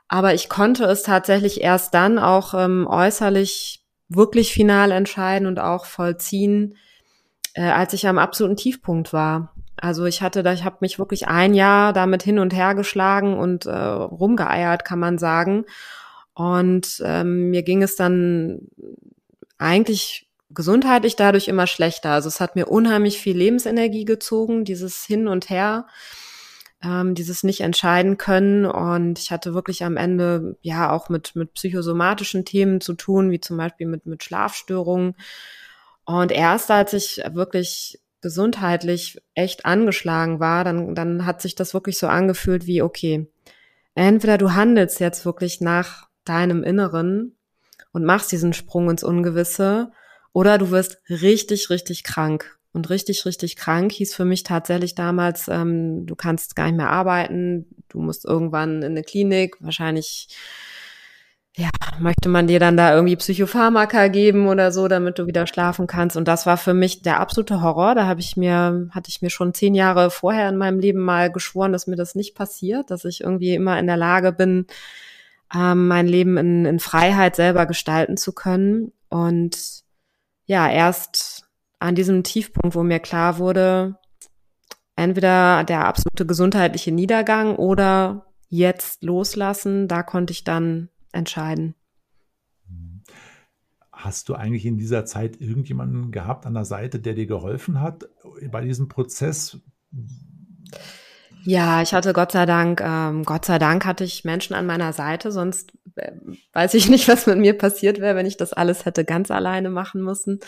Aber 0.09 0.35
ich 0.35 0.49
konnte 0.49 0.85
es 0.85 1.03
tatsächlich 1.03 1.61
erst 1.61 1.93
dann 1.95 2.19
auch 2.19 2.55
ähm, 2.55 2.87
äußerlich 2.87 3.85
wirklich 4.09 4.53
final 4.53 4.91
entscheiden 4.93 5.47
und 5.47 5.59
auch 5.59 5.87
vollziehen, 5.87 6.77
äh, 7.55 7.63
als 7.63 7.93
ich 7.93 8.07
am 8.07 8.19
absoluten 8.19 8.57
Tiefpunkt 8.57 9.13
war. 9.13 9.55
Also 9.77 10.05
ich 10.05 10.23
hatte 10.23 10.43
da, 10.43 10.53
ich 10.53 10.65
habe 10.65 10.77
mich 10.81 10.99
wirklich 10.99 11.27
ein 11.27 11.53
Jahr 11.53 11.93
damit 11.93 12.23
hin 12.23 12.39
und 12.39 12.55
her 12.55 12.75
geschlagen 12.75 13.37
und 13.37 13.67
äh, 13.67 13.75
rumgeeiert, 13.75 14.85
kann 14.85 14.99
man 14.99 15.19
sagen. 15.19 15.65
Und 16.35 17.01
ähm, 17.05 17.51
mir 17.51 17.63
ging 17.63 17.83
es 17.83 17.97
dann 17.97 18.69
eigentlich 19.59 20.29
gesundheitlich 20.51 21.17
dadurch 21.17 21.49
immer 21.49 21.67
schlechter. 21.67 22.11
Also 22.11 22.29
es 22.29 22.41
hat 22.41 22.57
mir 22.57 22.67
unheimlich 22.67 23.19
viel 23.19 23.37
Lebensenergie 23.37 24.05
gezogen, 24.05 24.65
dieses 24.65 25.05
Hin 25.05 25.29
und 25.29 25.51
Her, 25.51 25.87
ähm, 26.83 27.15
dieses 27.15 27.43
nicht 27.45 27.61
entscheiden 27.61 28.19
können. 28.19 28.67
Und 28.67 29.19
ich 29.19 29.31
hatte 29.31 29.55
wirklich 29.55 29.85
am 29.85 29.97
Ende 29.97 30.57
ja 30.63 30.91
auch 30.91 31.09
mit, 31.09 31.35
mit 31.37 31.55
psychosomatischen 31.55 32.45
Themen 32.45 32.81
zu 32.81 32.95
tun, 32.95 33.31
wie 33.31 33.41
zum 33.41 33.57
Beispiel 33.57 33.87
mit, 33.87 34.07
mit 34.07 34.23
Schlafstörungen. 34.23 35.15
Und 36.05 36.33
erst 36.33 36.71
als 36.71 36.93
ich 36.93 37.23
wirklich 37.33 38.01
gesundheitlich 38.21 39.21
echt 39.35 39.67
angeschlagen 39.67 40.41
war, 40.41 40.65
dann, 40.65 40.95
dann 40.95 41.27
hat 41.27 41.43
sich 41.43 41.55
das 41.55 41.75
wirklich 41.75 41.99
so 41.99 42.07
angefühlt 42.07 42.67
wie, 42.67 42.83
okay, 42.83 43.31
entweder 43.95 44.39
du 44.39 44.55
handelst 44.55 44.99
jetzt 44.99 45.25
wirklich 45.25 45.61
nach 45.61 46.09
deinem 46.25 46.63
Inneren 46.63 47.37
und 47.93 48.05
machst 48.05 48.33
diesen 48.33 48.53
Sprung 48.53 48.91
ins 48.91 49.05
Ungewisse 49.05 49.93
oder 50.33 50.59
du 50.59 50.71
wirst 50.71 50.99
richtig, 51.09 51.71
richtig 51.71 52.05
krank. 52.05 52.59
Und 52.73 52.91
richtig, 52.91 53.25
richtig 53.25 53.55
krank 53.55 53.93
hieß 53.93 54.17
für 54.17 54.25
mich 54.25 54.43
tatsächlich 54.43 54.97
damals, 54.97 55.47
ähm, 55.47 56.07
du 56.07 56.17
kannst 56.17 56.57
gar 56.57 56.65
nicht 56.67 56.77
mehr 56.77 56.91
arbeiten, 56.91 57.67
du 57.89 58.01
musst 58.01 58.25
irgendwann 58.25 58.83
in 58.83 58.93
eine 58.93 59.05
Klinik, 59.05 59.57
wahrscheinlich 59.61 60.29
ja, 61.57 61.71
möchte 62.01 62.29
man 62.29 62.49
dir 62.49 62.59
dann 62.59 62.77
da 62.77 62.93
irgendwie 62.93 63.15
Psychopharmaka 63.15 64.09
geben 64.09 64.49
oder 64.49 64.73
so, 64.73 64.89
damit 64.89 65.21
du 65.21 65.29
wieder 65.29 65.47
schlafen 65.47 65.87
kannst. 65.87 66.17
Und 66.17 66.27
das 66.27 66.47
war 66.47 66.57
für 66.57 66.75
mich 66.75 67.03
der 67.03 67.21
absolute 67.21 67.63
Horror. 67.63 67.95
Da 67.95 68.07
habe 68.07 68.19
ich 68.21 68.37
mir, 68.37 68.89
hatte 68.91 69.09
ich 69.09 69.23
mir 69.23 69.31
schon 69.31 69.55
zehn 69.55 69.75
Jahre 69.77 70.11
vorher 70.11 70.49
in 70.49 70.57
meinem 70.57 70.81
Leben 70.81 70.99
mal 70.99 71.31
geschworen, 71.31 71.73
dass 71.73 71.87
mir 71.87 71.95
das 71.95 72.17
nicht 72.17 72.35
passiert, 72.35 72.91
dass 72.91 73.05
ich 73.05 73.21
irgendwie 73.21 73.55
immer 73.55 73.79
in 73.79 73.87
der 73.87 73.97
Lage 73.97 74.33
bin, 74.33 74.67
ähm, 75.55 75.89
mein 75.89 76.07
Leben 76.07 76.37
in, 76.37 76.65
in 76.65 76.81
Freiheit 76.81 77.37
selber 77.37 77.67
gestalten 77.67 78.17
zu 78.17 78.33
können. 78.33 78.93
Und 79.09 79.85
ja, 80.47 80.69
erst 80.71 81.49
an 81.79 81.95
diesem 81.95 82.23
Tiefpunkt, 82.23 82.75
wo 82.75 82.83
mir 82.83 83.01
klar 83.01 83.39
wurde, 83.39 83.97
entweder 84.97 85.65
der 85.65 85.87
absolute 85.87 86.27
gesundheitliche 86.27 86.93
Niedergang 86.93 87.57
oder 87.57 88.27
jetzt 88.49 89.03
loslassen, 89.03 89.89
da 89.89 90.03
konnte 90.03 90.33
ich 90.33 90.45
dann 90.45 90.89
entscheiden. 91.13 91.75
Hast 93.93 94.29
du 94.29 94.35
eigentlich 94.35 94.67
in 94.67 94.77
dieser 94.77 95.05
Zeit 95.05 95.41
irgendjemanden 95.41 96.11
gehabt 96.11 96.47
an 96.47 96.55
der 96.55 96.65
Seite, 96.65 97.01
der 97.01 97.15
dir 97.15 97.27
geholfen 97.27 97.81
hat 97.81 98.09
bei 98.51 98.61
diesem 98.61 98.89
Prozess? 98.89 99.59
Ja, 101.47 101.83
ich 101.83 101.93
hatte 101.93 102.15
Gott 102.15 102.33
sei 102.33 102.47
Dank, 102.47 102.81
ähm, 102.81 103.23
Gott 103.25 103.45
sei 103.45 103.59
Dank 103.59 103.85
hatte 103.85 104.03
ich 104.03 104.25
Menschen 104.25 104.55
an 104.55 104.65
meiner 104.65 104.95
Seite, 104.95 105.31
sonst 105.31 105.73
äh, 105.97 106.13
weiß 106.55 106.73
ich 106.75 106.89
nicht, 106.91 107.07
was 107.09 107.27
mit 107.27 107.39
mir 107.39 107.57
passiert 107.57 108.01
wäre, 108.01 108.17
wenn 108.17 108.27
ich 108.27 108.39
das 108.39 108.55
alles 108.55 108.87
hätte 108.87 109.05
ganz 109.05 109.31
alleine 109.31 109.69
machen 109.69 110.03
müssen. 110.03 110.41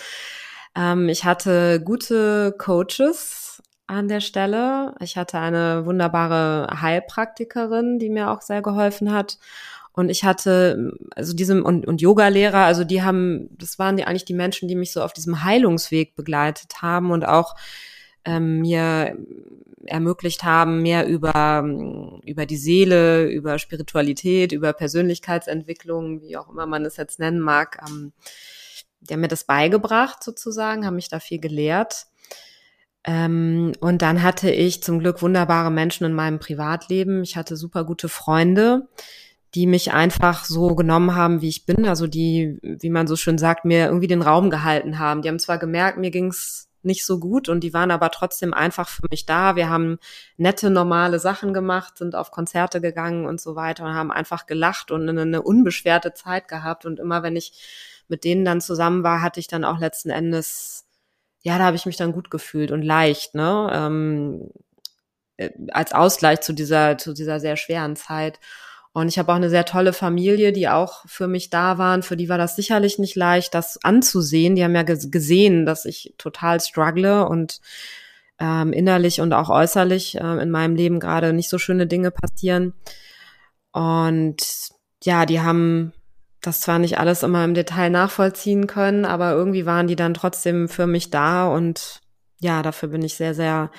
Ähm, 0.74 1.08
ich 1.10 1.24
hatte 1.24 1.80
gute 1.82 2.54
Coaches 2.58 3.62
an 3.86 4.08
der 4.08 4.20
Stelle. 4.20 4.94
Ich 5.00 5.16
hatte 5.18 5.38
eine 5.38 5.84
wunderbare 5.84 6.80
Heilpraktikerin, 6.80 7.98
die 7.98 8.08
mir 8.08 8.30
auch 8.30 8.40
sehr 8.40 8.62
geholfen 8.62 9.12
hat. 9.12 9.38
Und 9.92 10.08
ich 10.10 10.24
hatte, 10.24 10.92
also 11.14 11.34
diesem, 11.34 11.64
und, 11.64 11.86
und 11.86 12.00
Yoga-Lehrer, 12.00 12.64
also 12.64 12.84
die 12.84 13.02
haben, 13.02 13.48
das 13.58 13.78
waren 13.78 13.96
die 13.96 14.04
eigentlich 14.04 14.24
die 14.24 14.34
Menschen, 14.34 14.68
die 14.68 14.74
mich 14.76 14.92
so 14.92 15.02
auf 15.02 15.12
diesem 15.12 15.44
Heilungsweg 15.44 16.14
begleitet 16.14 16.82
haben 16.82 17.10
und 17.10 17.26
auch 17.26 17.54
ähm, 18.26 18.60
mir 18.60 19.16
ermöglicht 19.86 20.44
haben, 20.44 20.82
mehr 20.82 21.06
über, 21.06 21.64
über 22.24 22.44
die 22.44 22.56
Seele, 22.56 23.26
über 23.28 23.58
Spiritualität, 23.58 24.52
über 24.52 24.72
Persönlichkeitsentwicklung, 24.72 26.20
wie 26.22 26.36
auch 26.36 26.50
immer 26.50 26.66
man 26.66 26.84
es 26.84 26.96
jetzt 26.96 27.18
nennen 27.18 27.40
mag, 27.40 27.78
ähm, 27.86 28.12
die 29.00 29.14
haben 29.14 29.20
mir 29.20 29.28
das 29.28 29.44
beigebracht 29.44 30.22
sozusagen, 30.22 30.84
haben 30.84 30.96
mich 30.96 31.08
da 31.08 31.20
viel 31.20 31.38
gelehrt. 31.38 32.06
Ähm, 33.04 33.72
und 33.80 34.02
dann 34.02 34.22
hatte 34.22 34.50
ich 34.50 34.82
zum 34.82 34.98
Glück 34.98 35.22
wunderbare 35.22 35.70
Menschen 35.70 36.04
in 36.04 36.12
meinem 36.12 36.40
Privatleben. 36.40 37.22
Ich 37.22 37.36
hatte 37.36 37.56
super 37.56 37.84
gute 37.84 38.08
Freunde, 38.08 38.88
die 39.54 39.66
mich 39.66 39.92
einfach 39.92 40.44
so 40.44 40.74
genommen 40.74 41.14
haben, 41.14 41.40
wie 41.40 41.48
ich 41.48 41.66
bin. 41.66 41.86
Also 41.86 42.08
die, 42.08 42.58
wie 42.62 42.90
man 42.90 43.06
so 43.06 43.14
schön 43.14 43.38
sagt, 43.38 43.64
mir 43.64 43.86
irgendwie 43.86 44.08
den 44.08 44.22
Raum 44.22 44.50
gehalten 44.50 44.98
haben. 44.98 45.22
Die 45.22 45.28
haben 45.28 45.38
zwar 45.38 45.58
gemerkt, 45.58 45.98
mir 45.98 46.10
ging's 46.10 46.68
nicht 46.86 47.04
so 47.04 47.18
gut 47.18 47.48
und 47.48 47.60
die 47.60 47.74
waren 47.74 47.90
aber 47.90 48.10
trotzdem 48.10 48.54
einfach 48.54 48.88
für 48.88 49.06
mich 49.10 49.26
da. 49.26 49.56
Wir 49.56 49.68
haben 49.68 49.98
nette, 50.36 50.70
normale 50.70 51.18
Sachen 51.18 51.52
gemacht, 51.52 51.98
sind 51.98 52.14
auf 52.14 52.30
Konzerte 52.30 52.80
gegangen 52.80 53.26
und 53.26 53.40
so 53.40 53.56
weiter 53.56 53.84
und 53.84 53.94
haben 53.94 54.10
einfach 54.10 54.46
gelacht 54.46 54.90
und 54.90 55.08
eine, 55.08 55.22
eine 55.22 55.42
unbeschwerte 55.42 56.14
Zeit 56.14 56.48
gehabt. 56.48 56.86
Und 56.86 56.98
immer 57.00 57.22
wenn 57.22 57.36
ich 57.36 58.04
mit 58.08 58.24
denen 58.24 58.44
dann 58.44 58.60
zusammen 58.60 59.02
war, 59.02 59.20
hatte 59.20 59.40
ich 59.40 59.48
dann 59.48 59.64
auch 59.64 59.78
letzten 59.78 60.10
Endes, 60.10 60.86
ja, 61.42 61.58
da 61.58 61.64
habe 61.64 61.76
ich 61.76 61.86
mich 61.86 61.96
dann 61.96 62.12
gut 62.12 62.30
gefühlt 62.30 62.70
und 62.70 62.82
leicht, 62.82 63.34
ne? 63.34 63.70
Ähm, 63.72 64.50
äh, 65.36 65.50
als 65.72 65.92
Ausgleich 65.92 66.40
zu 66.40 66.52
dieser, 66.52 66.98
zu 66.98 67.12
dieser 67.12 67.40
sehr 67.40 67.56
schweren 67.56 67.96
Zeit. 67.96 68.40
Und 68.96 69.08
ich 69.08 69.18
habe 69.18 69.30
auch 69.30 69.36
eine 69.36 69.50
sehr 69.50 69.66
tolle 69.66 69.92
Familie, 69.92 70.54
die 70.54 70.70
auch 70.70 71.04
für 71.06 71.28
mich 71.28 71.50
da 71.50 71.76
waren. 71.76 72.02
Für 72.02 72.16
die 72.16 72.30
war 72.30 72.38
das 72.38 72.56
sicherlich 72.56 72.98
nicht 72.98 73.14
leicht, 73.14 73.52
das 73.52 73.78
anzusehen. 73.84 74.56
Die 74.56 74.64
haben 74.64 74.74
ja 74.74 74.84
gesehen, 74.84 75.66
dass 75.66 75.84
ich 75.84 76.14
total 76.16 76.60
struggle 76.60 77.28
und 77.28 77.60
ähm, 78.38 78.72
innerlich 78.72 79.20
und 79.20 79.34
auch 79.34 79.50
äußerlich 79.50 80.14
äh, 80.14 80.42
in 80.42 80.50
meinem 80.50 80.76
Leben 80.76 80.98
gerade 80.98 81.34
nicht 81.34 81.50
so 81.50 81.58
schöne 81.58 81.86
Dinge 81.86 82.10
passieren. 82.10 82.72
Und 83.70 84.70
ja, 85.04 85.26
die 85.26 85.42
haben 85.42 85.92
das 86.40 86.60
zwar 86.60 86.78
nicht 86.78 86.98
alles 86.98 87.22
immer 87.22 87.44
im 87.44 87.52
Detail 87.52 87.90
nachvollziehen 87.90 88.66
können, 88.66 89.04
aber 89.04 89.32
irgendwie 89.32 89.66
waren 89.66 89.88
die 89.88 89.96
dann 89.96 90.14
trotzdem 90.14 90.70
für 90.70 90.86
mich 90.86 91.10
da 91.10 91.46
und 91.48 92.00
ja, 92.40 92.62
dafür 92.62 92.88
bin 92.88 93.02
ich 93.02 93.16
sehr, 93.16 93.34
sehr, 93.34 93.70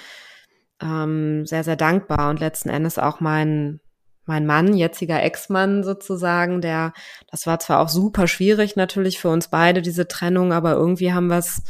ähm, 0.79 1.47
sehr, 1.47 1.63
sehr 1.63 1.75
dankbar 1.75 2.29
und 2.29 2.39
letzten 2.39 2.69
Endes 2.69 3.00
auch 3.00 3.19
mein, 3.19 3.79
mein 4.27 4.46
Mann, 4.46 4.75
jetziger 4.75 5.22
Ex-Mann 5.24 5.84
sozusagen, 5.84 6.62
der, 6.62 6.93
das 7.31 7.48
war 7.48 7.60
zwar 7.60 7.79
auch 7.79 7.89
super 7.89 8.27
schwierig 8.27 8.75
natürlich 8.75 9.19
für 9.19 9.29
uns 9.29 9.48
beide, 9.48 9.81
diese 9.81 10.07
Trennung, 10.07 10.53
aber 10.53 10.74
irgendwie 10.74 11.13
haben 11.13 11.27
wir 11.27 11.38
es 11.38 11.63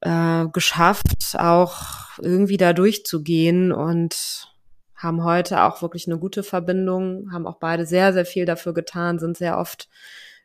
äh, 0.00 0.46
geschafft, 0.52 1.36
auch 1.38 2.18
irgendwie 2.18 2.56
da 2.56 2.72
durchzugehen 2.72 3.72
und 3.72 4.48
haben 4.94 5.24
heute 5.24 5.62
auch 5.62 5.82
wirklich 5.82 6.06
eine 6.06 6.18
gute 6.18 6.42
Verbindung, 6.42 7.30
haben 7.32 7.46
auch 7.46 7.58
beide 7.58 7.84
sehr, 7.86 8.12
sehr 8.12 8.24
viel 8.24 8.46
dafür 8.46 8.72
getan, 8.72 9.18
sind 9.18 9.36
sehr 9.36 9.58
oft 9.58 9.88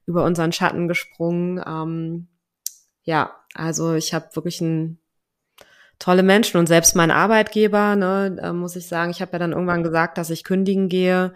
über 0.05 0.25
unseren 0.25 0.51
Schatten 0.51 0.88
gesprungen. 0.88 1.63
Ähm, 1.65 2.27
ja, 3.03 3.36
also 3.53 3.93
ich 3.93 4.13
habe 4.13 4.36
wirklich 4.36 4.59
ein 4.62 5.00
tolle 6.00 6.24
Menschen 6.24 6.58
und 6.58 6.68
selbst 6.68 6.96
mein 6.96 7.12
Arbeitgeber, 7.12 7.96
ne, 7.96 8.53
muss 8.53 8.75
ich 8.75 8.88
sagen, 8.88 9.12
ich 9.12 9.22
habe 9.22 9.34
ja 9.34 9.39
dann 9.39 9.51
irgendwann 9.51 9.84
gesagt, 9.84 10.18
dass 10.18 10.29
ich 10.29 10.46
kündigen 10.46 10.89
gehe. 10.89 11.34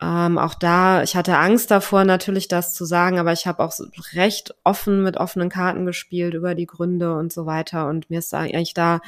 Ähm, 0.00 0.38
auch 0.38 0.54
da, 0.54 1.02
ich 1.02 1.16
hatte 1.16 1.38
Angst 1.38 1.70
davor, 1.70 2.04
natürlich 2.04 2.46
das 2.46 2.74
zu 2.74 2.84
sagen, 2.84 3.18
aber 3.18 3.32
ich 3.32 3.46
habe 3.46 3.62
auch 3.64 3.72
recht 4.12 4.54
offen 4.62 5.02
mit 5.02 5.16
offenen 5.16 5.48
Karten 5.48 5.86
gespielt 5.86 6.34
über 6.34 6.54
die 6.54 6.66
Gründe 6.66 7.14
und 7.14 7.32
so 7.32 7.46
weiter. 7.46 7.88
Und 7.88 8.08
mir 8.10 8.20
ist 8.20 8.32
eigentlich 8.34 8.74
da 8.74 9.00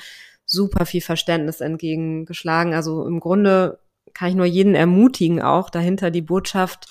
super 0.47 0.87
viel 0.87 1.01
Verständnis 1.01 1.61
entgegengeschlagen. 1.61 2.75
Also 2.75 3.07
im 3.07 3.21
Grunde 3.21 3.79
kann 4.15 4.31
ich 4.31 4.35
nur 4.35 4.47
jeden 4.47 4.75
ermutigen, 4.75 5.41
auch 5.43 5.71
dahinter 5.71 6.11
die 6.11 6.23
Botschaft, 6.23 6.87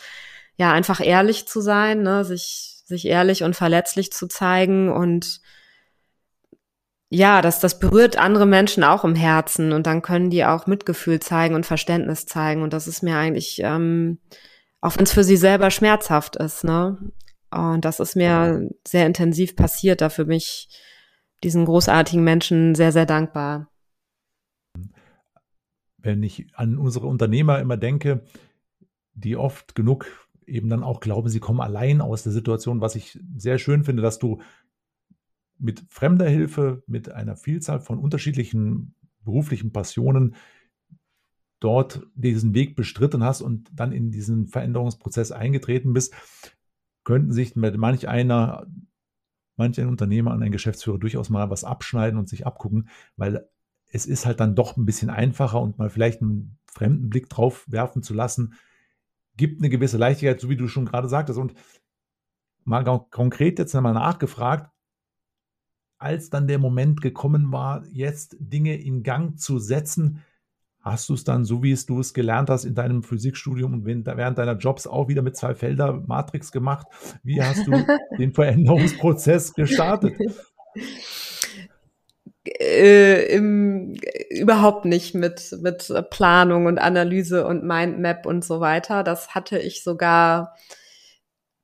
ja, 0.55 0.71
einfach 0.71 1.01
ehrlich 1.05 1.47
zu 1.47 1.59
sein, 1.59 2.03
ne, 2.03 2.23
sich, 2.23 2.81
sich 2.85 3.05
ehrlich 3.05 3.43
und 3.43 3.55
verletzlich 3.55 4.13
zu 4.13 4.27
zeigen 4.27 4.91
und 4.91 5.41
ja, 7.09 7.41
das, 7.41 7.59
das 7.59 7.79
berührt 7.79 8.17
andere 8.17 8.45
Menschen 8.45 8.83
auch 8.83 9.03
im 9.03 9.15
Herzen 9.15 9.73
und 9.73 9.87
dann 9.87 10.01
können 10.01 10.29
die 10.29 10.45
auch 10.45 10.67
Mitgefühl 10.67 11.19
zeigen 11.19 11.55
und 11.55 11.65
Verständnis 11.65 12.27
zeigen 12.27 12.61
und 12.61 12.71
das 12.71 12.87
ist 12.87 13.01
mir 13.01 13.17
eigentlich, 13.17 13.59
ähm, 13.63 14.19
auch 14.79 14.95
wenn 14.95 15.03
es 15.03 15.13
für 15.13 15.23
sie 15.23 15.37
selber 15.37 15.71
schmerzhaft 15.71 16.35
ist, 16.35 16.63
ne? 16.63 16.97
Und 17.51 17.83
das 17.83 17.99
ist 17.99 18.15
mir 18.15 18.69
sehr 18.87 19.07
intensiv 19.07 19.55
passiert, 19.55 20.01
da 20.01 20.09
für 20.09 20.25
mich 20.25 20.69
diesen 21.43 21.65
großartigen 21.65 22.23
Menschen 22.23 22.75
sehr, 22.75 22.91
sehr 22.91 23.07
dankbar. 23.07 23.71
Wenn 25.97 26.21
ich 26.21 26.47
an 26.53 26.77
unsere 26.77 27.07
Unternehmer 27.07 27.59
immer 27.59 27.75
denke, 27.75 28.23
die 29.13 29.35
oft 29.35 29.73
genug 29.73 30.05
eben 30.45 30.69
dann 30.69 30.83
auch 30.83 30.99
glauben, 30.99 31.29
sie 31.29 31.39
kommen 31.39 31.59
allein 31.59 32.01
aus 32.01 32.23
der 32.23 32.31
Situation, 32.31 32.81
was 32.81 32.95
ich 32.95 33.19
sehr 33.35 33.57
schön 33.57 33.83
finde, 33.83 34.03
dass 34.03 34.19
du 34.19 34.41
mit 35.59 35.83
fremder 35.89 36.27
Hilfe, 36.27 36.83
mit 36.87 37.11
einer 37.11 37.35
Vielzahl 37.35 37.79
von 37.79 37.99
unterschiedlichen 37.99 38.95
beruflichen 39.23 39.71
Passionen 39.71 40.35
dort 41.59 42.07
diesen 42.15 42.53
Weg 42.53 42.75
bestritten 42.75 43.23
hast 43.23 43.41
und 43.41 43.69
dann 43.73 43.91
in 43.91 44.11
diesen 44.11 44.47
Veränderungsprozess 44.47 45.31
eingetreten 45.31 45.93
bist, 45.93 46.13
könnten 47.03 47.33
sich 47.33 47.55
manch 47.55 48.07
einer 48.07 48.65
manche 49.57 49.85
Unternehmer 49.85 50.31
an 50.31 50.41
einen 50.41 50.53
Geschäftsführer 50.53 50.97
durchaus 50.97 51.29
mal 51.29 51.49
was 51.49 51.65
abschneiden 51.65 52.17
und 52.17 52.29
sich 52.29 52.47
abgucken, 52.47 52.87
weil 53.17 53.47
es 53.91 54.05
ist 54.05 54.25
halt 54.25 54.39
dann 54.39 54.55
doch 54.55 54.77
ein 54.77 54.85
bisschen 54.85 55.09
einfacher 55.09 55.61
und 55.61 55.77
mal 55.77 55.89
vielleicht 55.89 56.21
einen 56.21 56.57
fremden 56.65 57.09
Blick 57.09 57.29
drauf 57.29 57.65
werfen 57.67 58.01
zu 58.01 58.13
lassen, 58.13 58.53
gibt 59.35 59.59
eine 59.59 59.69
gewisse 59.69 59.97
Leichtigkeit, 59.97 60.39
so 60.39 60.49
wie 60.49 60.55
du 60.55 60.67
schon 60.67 60.85
gerade 60.85 61.09
sagtest. 61.09 61.37
Und 61.37 61.53
mal 62.63 62.83
konkret 63.09 63.59
jetzt 63.59 63.75
einmal 63.75 63.93
nachgefragt, 63.93 64.71
als 65.99 66.29
dann 66.29 66.47
der 66.47 66.57
Moment 66.57 67.01
gekommen 67.01 67.51
war, 67.51 67.83
jetzt 67.91 68.35
Dinge 68.39 68.75
in 68.81 69.03
Gang 69.03 69.39
zu 69.39 69.59
setzen, 69.59 70.23
Hast 70.81 71.09
du 71.09 71.13
es 71.13 71.25
dann, 71.25 71.43
so 71.43 71.61
wie 71.61 71.73
es 71.73 71.85
du 71.85 71.99
es 71.99 72.13
gelernt 72.13 72.49
hast 72.49 72.63
in 72.63 72.73
deinem 72.73 73.03
Physikstudium 73.03 73.73
und 73.73 73.85
während 73.85 74.37
deiner 74.37 74.57
Jobs 74.57 74.87
auch 74.87 75.09
wieder 75.09 75.21
mit 75.21 75.35
zwei 75.35 75.53
Felder 75.53 76.01
Matrix 76.07 76.53
gemacht? 76.53 76.87
Wie 77.21 77.43
hast 77.43 77.67
du 77.67 77.71
den 78.17 78.33
Veränderungsprozess 78.33 79.53
gestartet? 79.53 80.15
Äh, 82.45 83.35
im, 83.35 83.95
überhaupt 84.29 84.85
nicht 84.85 85.13
mit, 85.15 85.53
mit 85.61 85.93
Planung 86.11 86.65
und 86.65 86.79
Analyse 86.79 87.45
und 87.45 87.65
Mindmap 87.65 88.25
und 88.25 88.45
so 88.45 88.61
weiter. 88.61 89.03
Das 89.03 89.35
hatte 89.35 89.59
ich 89.59 89.83
sogar, 89.83 90.55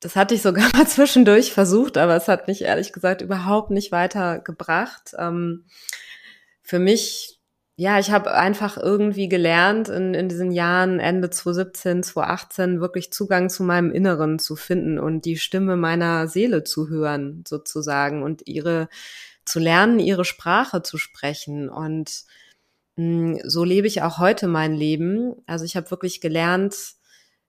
das 0.05 0.15
hatte 0.15 0.35
ich 0.35 0.43
sogar 0.43 0.69
mal 0.73 0.87
zwischendurch 0.87 1.51
versucht, 1.51 1.97
aber 1.97 2.15
es 2.15 2.27
hat 2.27 2.47
mich 2.47 2.61
ehrlich 2.61 2.93
gesagt 2.93 3.21
überhaupt 3.21 3.71
nicht 3.71 3.91
weitergebracht. 3.91 5.15
Ähm, 5.17 5.65
für 6.61 6.79
mich 6.79 7.31
ja, 7.77 7.99
ich 7.99 8.09
habe 8.11 8.33
einfach 8.33 8.77
irgendwie 8.77 9.27
gelernt, 9.27 9.89
in, 9.89 10.13
in 10.13 10.29
diesen 10.29 10.53
Jahren 10.53 11.01
Ende 11.01 11.29
2017, 11.29 12.03
2018 12.03 12.79
wirklich 12.79 13.11
Zugang 13.11 13.49
zu 13.49 13.63
meinem 13.63 13.91
Inneren 13.91 14.39
zu 14.39 14.55
finden 14.55 14.97
und 14.97 15.25
die 15.25 15.35
Stimme 15.35 15.75
meiner 15.75 16.29
Seele 16.29 16.63
zu 16.63 16.87
hören, 16.87 17.43
sozusagen, 17.45 18.23
und 18.23 18.47
ihre 18.47 18.87
zu 19.43 19.59
lernen, 19.59 19.99
ihre 19.99 20.23
Sprache 20.23 20.83
zu 20.83 20.97
sprechen. 20.97 21.67
Und 21.67 22.23
mh, 22.95 23.39
so 23.43 23.65
lebe 23.65 23.87
ich 23.87 24.03
auch 24.03 24.19
heute 24.19 24.47
mein 24.47 24.73
Leben. 24.73 25.35
Also 25.45 25.65
ich 25.65 25.75
habe 25.75 25.91
wirklich 25.91 26.21
gelernt, 26.21 26.75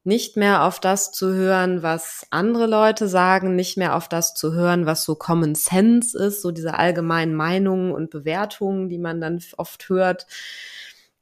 nicht 0.06 0.36
mehr 0.36 0.64
auf 0.64 0.80
das 0.80 1.12
zu 1.12 1.34
hören, 1.34 1.82
was 1.82 2.26
andere 2.30 2.66
Leute 2.66 3.08
sagen, 3.08 3.56
nicht 3.56 3.76
mehr 3.76 3.96
auf 3.96 4.08
das 4.08 4.34
zu 4.34 4.54
hören, 4.54 4.86
was 4.86 5.04
so 5.04 5.16
Common 5.16 5.54
Sense 5.54 6.16
ist, 6.16 6.42
so 6.42 6.52
diese 6.52 6.74
allgemeinen 6.74 7.34
Meinungen 7.34 7.92
und 7.92 8.10
Bewertungen, 8.10 8.88
die 8.88 8.98
man 8.98 9.20
dann 9.20 9.42
oft 9.56 9.88
hört 9.88 10.26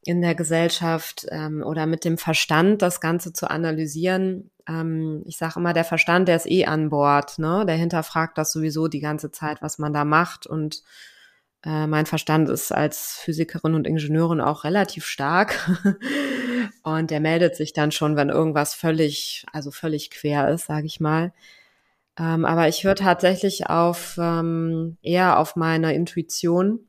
in 0.06 0.20
der 0.20 0.34
Gesellschaft 0.34 1.26
ähm, 1.30 1.62
oder 1.62 1.86
mit 1.86 2.04
dem 2.04 2.18
Verstand 2.18 2.82
das 2.82 3.00
Ganze 3.00 3.32
zu 3.32 3.50
analysieren, 3.50 4.50
ähm, 4.68 5.22
ich 5.26 5.36
sage 5.36 5.58
immer, 5.58 5.72
der 5.72 5.84
Verstand, 5.84 6.28
der 6.28 6.36
ist 6.36 6.50
eh 6.50 6.66
an 6.66 6.90
Bord, 6.90 7.38
ne? 7.38 7.64
Der 7.66 7.76
hinterfragt 7.76 8.38
das 8.38 8.52
sowieso 8.52 8.88
die 8.88 9.00
ganze 9.00 9.30
Zeit, 9.30 9.62
was 9.62 9.78
man 9.78 9.92
da 9.92 10.04
macht. 10.04 10.46
Und 10.46 10.82
äh, 11.64 11.86
mein 11.86 12.06
Verstand 12.06 12.48
ist 12.48 12.72
als 12.72 13.18
Physikerin 13.22 13.74
und 13.74 13.86
Ingenieurin 13.86 14.40
auch 14.40 14.64
relativ 14.64 15.06
stark. 15.06 15.70
und 16.84 17.10
der 17.10 17.20
meldet 17.20 17.56
sich 17.56 17.72
dann 17.72 17.92
schon, 17.92 18.14
wenn 18.16 18.28
irgendwas 18.28 18.74
völlig, 18.74 19.44
also 19.52 19.70
völlig 19.70 20.10
quer 20.10 20.50
ist, 20.50 20.66
sage 20.66 20.86
ich 20.86 21.00
mal. 21.00 21.32
Ähm, 22.18 22.44
aber 22.44 22.68
ich 22.68 22.84
höre 22.84 22.94
tatsächlich 22.94 23.68
auf 23.68 24.18
ähm, 24.20 24.98
eher 25.02 25.38
auf 25.38 25.56
meine 25.56 25.94
Intuition. 25.94 26.86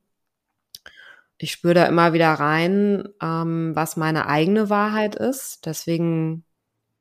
Ich 1.37 1.51
spüre 1.53 1.73
da 1.73 1.85
immer 1.85 2.13
wieder 2.13 2.33
rein, 2.33 3.07
ähm, 3.21 3.71
was 3.73 3.97
meine 3.97 4.27
eigene 4.27 4.69
Wahrheit 4.69 5.15
ist. 5.15 5.65
Deswegen 5.65 6.43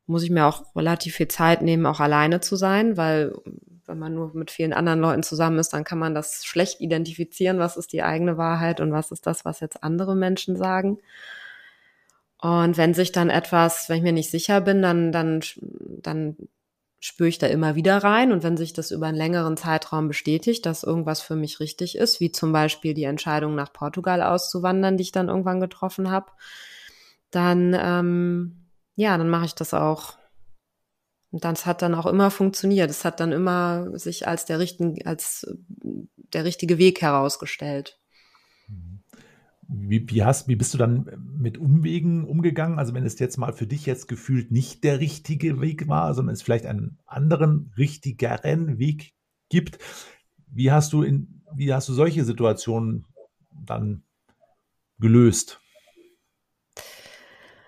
muss 0.07 0.23
ich 0.23 0.31
mir 0.31 0.47
auch 0.47 0.77
relativ 0.77 1.17
viel 1.17 1.29
Zeit 1.29 1.63
nehmen, 1.63 1.87
auch 1.87 2.01
alleine 2.01 2.41
zu 2.41 2.57
sein, 2.57 2.97
weil 2.97 3.35
wenn 3.87 3.99
man 3.99 4.15
nur 4.15 4.35
mit 4.35 4.51
vielen 4.51 4.73
anderen 4.73 5.01
Leuten 5.01 5.23
zusammen 5.25 5.59
ist, 5.59 5.73
dann 5.73 5.85
kann 5.85 5.99
man 5.99 6.15
das 6.15 6.45
schlecht 6.45 6.81
identifizieren, 6.81 7.59
was 7.59 7.77
ist 7.77 7.93
die 7.93 8.03
eigene 8.03 8.39
Wahrheit 8.39 8.81
und 8.81 8.93
was 8.93 9.11
ist 9.11 9.27
das, 9.27 9.45
was 9.45 9.61
jetzt 9.61 9.83
andere 9.83 10.15
Menschen 10.15 10.57
sagen. 10.57 10.99
Und 12.45 12.77
wenn 12.77 12.93
sich 12.93 13.11
dann 13.11 13.31
etwas, 13.31 13.89
wenn 13.89 13.97
ich 13.97 14.03
mir 14.03 14.13
nicht 14.13 14.31
sicher 14.31 14.61
bin, 14.61 14.83
dann, 14.83 15.13
dann, 15.13 15.41
dann 16.03 16.37
spüre 17.01 17.31
ich 17.31 17.39
da 17.39 17.47
immer 17.47 17.75
wieder 17.75 17.97
rein. 17.97 18.33
Und 18.33 18.43
wenn 18.43 18.59
sich 18.59 18.75
das 18.75 18.91
über 18.91 19.07
einen 19.07 19.17
längeren 19.17 19.57
Zeitraum 19.57 20.09
bestätigt, 20.09 20.67
dass 20.67 20.83
irgendwas 20.83 21.23
für 21.23 21.37
mich 21.37 21.59
richtig 21.59 21.97
ist, 21.97 22.21
wie 22.21 22.33
zum 22.33 22.53
Beispiel 22.53 22.93
die 22.93 23.05
Entscheidung 23.05 23.55
nach 23.55 23.73
Portugal 23.73 24.21
auszuwandern, 24.21 24.99
die 24.99 25.05
ich 25.05 25.13
dann 25.13 25.31
irgendwann 25.31 25.59
getroffen 25.59 26.11
habe, 26.11 26.33
dann 27.31 27.75
ähm, 27.81 28.67
ja, 28.95 29.17
dann 29.17 29.31
mache 29.31 29.47
ich 29.47 29.55
das 29.55 29.73
auch. 29.73 30.19
Und 31.31 31.47
das 31.47 31.65
hat 31.65 31.81
dann 31.81 31.95
auch 31.95 32.05
immer 32.05 32.31
funktioniert. 32.31 32.91
Es 32.91 33.07
hat 33.07 33.21
dann 33.21 33.33
immer 33.33 33.99
sich 33.99 34.29
als 34.29 34.45
der 34.45 34.59
richtigen, 34.59 34.99
als 35.07 35.47
der 36.35 36.45
richtige 36.45 36.77
Weg 36.77 37.01
herausgestellt. 37.01 37.99
Wie, 39.69 40.09
wie, 40.09 40.25
hast, 40.25 40.49
wie 40.49 40.57
bist 40.57 40.75
du 40.75 40.79
dann 40.79 41.09
mit 41.39 41.59
Umwegen 41.59 42.25
umgegangen? 42.25 42.79
Also 42.79 42.95
wenn 42.95 43.05
es 43.05 43.19
jetzt 43.19 43.39
mal 43.39 43.53
für 43.53 43.67
dich 43.67 43.87
jetzt 43.87 44.09
gefühlt 44.09 44.51
nicht 44.51 44.85
der 44.85 45.01
richtige 45.01 45.61
Weg 45.61 45.89
war, 45.89 46.15
sondern 46.15 46.35
es 46.35 46.43
vielleicht 46.43 46.67
einen 46.67 46.99
anderen, 47.07 47.73
richtigeren 47.77 48.79
Weg 48.79 49.15
gibt, 49.49 49.79
wie 50.47 50.71
hast 50.71 50.93
du 50.93 51.03
in, 51.03 51.43
wie 51.55 51.73
hast 51.73 51.89
du 51.89 51.93
solche 51.93 52.25
Situationen 52.25 53.07
dann 53.51 54.03
gelöst? 54.99 55.61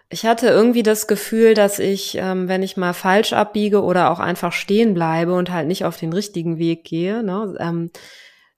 Ich 0.09 0.25
hatte 0.25 0.47
irgendwie 0.47 0.85
das 0.85 1.09
Gefühl, 1.09 1.55
dass 1.55 1.81
ich, 1.81 2.17
ähm, 2.17 2.47
wenn 2.47 2.63
ich 2.63 2.77
mal 2.77 2.93
falsch 2.93 3.33
abbiege 3.33 3.83
oder 3.83 4.11
auch 4.11 4.21
einfach 4.21 4.53
stehen 4.53 4.95
bleibe 4.95 5.35
und 5.35 5.51
halt 5.51 5.67
nicht 5.67 5.85
auf 5.85 5.97
den 5.97 6.13
richtigen 6.13 6.59
Weg 6.59 6.85
gehe, 6.85 7.25
ne, 7.25 7.57
ähm, 7.59 7.91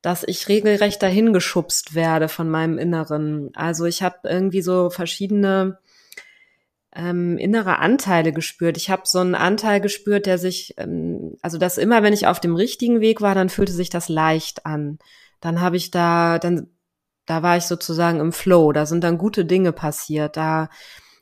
dass 0.02 0.22
ich 0.24 0.48
regelrecht 0.48 1.02
dahin 1.02 1.32
geschubst 1.32 1.94
werde 1.94 2.28
von 2.28 2.48
meinem 2.48 2.78
Inneren. 2.78 3.50
Also 3.54 3.84
ich 3.84 4.02
habe 4.02 4.16
irgendwie 4.24 4.62
so 4.62 4.90
verschiedene 4.90 5.78
ähm, 6.94 7.36
innere 7.38 7.78
Anteile 7.78 8.32
gespürt. 8.32 8.76
Ich 8.76 8.90
habe 8.90 9.02
so 9.04 9.18
einen 9.18 9.34
Anteil 9.34 9.80
gespürt, 9.80 10.26
der 10.26 10.38
sich, 10.38 10.74
ähm, 10.78 11.36
also 11.42 11.58
dass 11.58 11.78
immer, 11.78 12.02
wenn 12.02 12.12
ich 12.12 12.26
auf 12.26 12.40
dem 12.40 12.54
richtigen 12.54 13.00
Weg 13.00 13.20
war, 13.20 13.34
dann 13.34 13.48
fühlte 13.48 13.72
sich 13.72 13.90
das 13.90 14.08
leicht 14.08 14.66
an. 14.66 14.98
Dann 15.40 15.60
habe 15.60 15.76
ich 15.76 15.90
da, 15.90 16.38
dann, 16.38 16.68
da 17.26 17.42
war 17.42 17.56
ich 17.56 17.64
sozusagen 17.64 18.20
im 18.20 18.32
Flow. 18.32 18.72
Da 18.72 18.86
sind 18.86 19.04
dann 19.04 19.18
gute 19.18 19.44
Dinge 19.44 19.72
passiert. 19.72 20.36
Da 20.36 20.70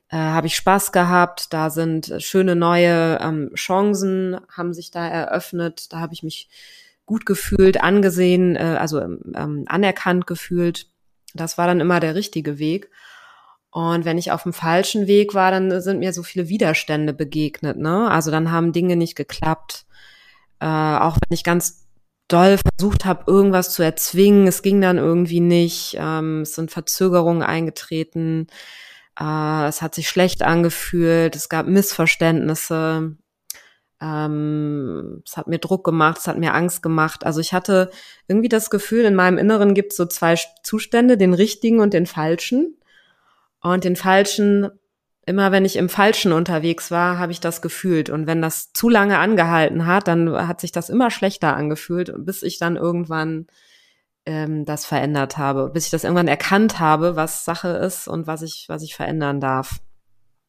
äh, 0.08 0.16
habe 0.16 0.46
ich 0.46 0.56
Spaß 0.56 0.92
gehabt. 0.92 1.52
Da 1.52 1.70
sind 1.70 2.14
schöne 2.18 2.56
neue 2.56 3.18
ähm, 3.20 3.50
Chancen, 3.54 4.38
haben 4.50 4.72
sich 4.72 4.90
da 4.90 5.06
eröffnet. 5.06 5.92
Da 5.92 5.98
habe 5.98 6.14
ich 6.14 6.22
mich 6.22 6.48
gut 7.06 7.24
gefühlt, 7.24 7.80
angesehen, 7.80 8.56
äh, 8.56 8.76
also 8.78 9.00
ähm, 9.00 9.64
anerkannt 9.66 10.26
gefühlt. 10.26 10.88
Das 11.34 11.56
war 11.56 11.66
dann 11.66 11.80
immer 11.80 12.00
der 12.00 12.14
richtige 12.14 12.58
Weg. 12.58 12.90
Und 13.70 14.04
wenn 14.04 14.18
ich 14.18 14.32
auf 14.32 14.42
dem 14.42 14.52
falschen 14.52 15.06
Weg 15.06 15.34
war, 15.34 15.50
dann 15.50 15.80
sind 15.80 15.98
mir 15.98 16.12
so 16.12 16.22
viele 16.22 16.48
Widerstände 16.48 17.12
begegnet. 17.12 17.76
Ne? 17.76 18.10
Also 18.10 18.30
dann 18.30 18.50
haben 18.50 18.72
Dinge 18.72 18.96
nicht 18.96 19.16
geklappt. 19.16 19.86
Äh, 20.60 20.66
auch 20.66 21.16
wenn 21.16 21.34
ich 21.34 21.44
ganz 21.44 21.86
doll 22.28 22.58
versucht 22.58 23.04
habe, 23.04 23.24
irgendwas 23.26 23.72
zu 23.72 23.82
erzwingen, 23.82 24.46
es 24.46 24.62
ging 24.62 24.80
dann 24.80 24.98
irgendwie 24.98 25.40
nicht. 25.40 25.96
Ähm, 25.98 26.40
es 26.40 26.54
sind 26.54 26.70
Verzögerungen 26.70 27.42
eingetreten. 27.42 28.46
Äh, 29.18 29.66
es 29.66 29.82
hat 29.82 29.94
sich 29.94 30.08
schlecht 30.08 30.42
angefühlt, 30.42 31.36
es 31.36 31.48
gab 31.48 31.66
Missverständnisse. 31.66 33.16
Ähm, 34.00 35.22
es 35.24 35.36
hat 35.36 35.46
mir 35.46 35.58
Druck 35.58 35.84
gemacht, 35.84 36.18
es 36.18 36.26
hat 36.26 36.38
mir 36.38 36.54
Angst 36.54 36.82
gemacht. 36.82 37.24
Also 37.24 37.40
ich 37.40 37.52
hatte 37.52 37.90
irgendwie 38.28 38.48
das 38.48 38.70
Gefühl, 38.70 39.04
in 39.04 39.14
meinem 39.14 39.38
Inneren 39.38 39.74
gibt 39.74 39.92
es 39.92 39.96
so 39.96 40.06
zwei 40.06 40.36
Zustände, 40.62 41.16
den 41.16 41.34
richtigen 41.34 41.80
und 41.80 41.94
den 41.94 42.06
falschen. 42.06 42.76
Und 43.62 43.84
den 43.84 43.96
falschen, 43.96 44.68
immer 45.24 45.50
wenn 45.50 45.64
ich 45.64 45.76
im 45.76 45.88
Falschen 45.88 46.32
unterwegs 46.32 46.90
war, 46.90 47.18
habe 47.18 47.32
ich 47.32 47.40
das 47.40 47.62
gefühlt. 47.62 48.10
Und 48.10 48.26
wenn 48.26 48.42
das 48.42 48.72
zu 48.72 48.88
lange 48.88 49.18
angehalten 49.18 49.86
hat, 49.86 50.08
dann 50.08 50.30
hat 50.46 50.60
sich 50.60 50.72
das 50.72 50.90
immer 50.90 51.10
schlechter 51.10 51.56
angefühlt, 51.56 52.12
bis 52.18 52.42
ich 52.42 52.58
dann 52.58 52.76
irgendwann 52.76 53.46
ähm, 54.26 54.64
das 54.64 54.84
verändert 54.84 55.38
habe, 55.38 55.70
bis 55.70 55.86
ich 55.86 55.90
das 55.90 56.04
irgendwann 56.04 56.28
erkannt 56.28 56.78
habe, 56.80 57.16
was 57.16 57.44
Sache 57.44 57.68
ist 57.68 58.08
und 58.08 58.26
was 58.26 58.42
ich, 58.42 58.66
was 58.68 58.82
ich 58.82 58.94
verändern 58.94 59.40
darf. 59.40 59.80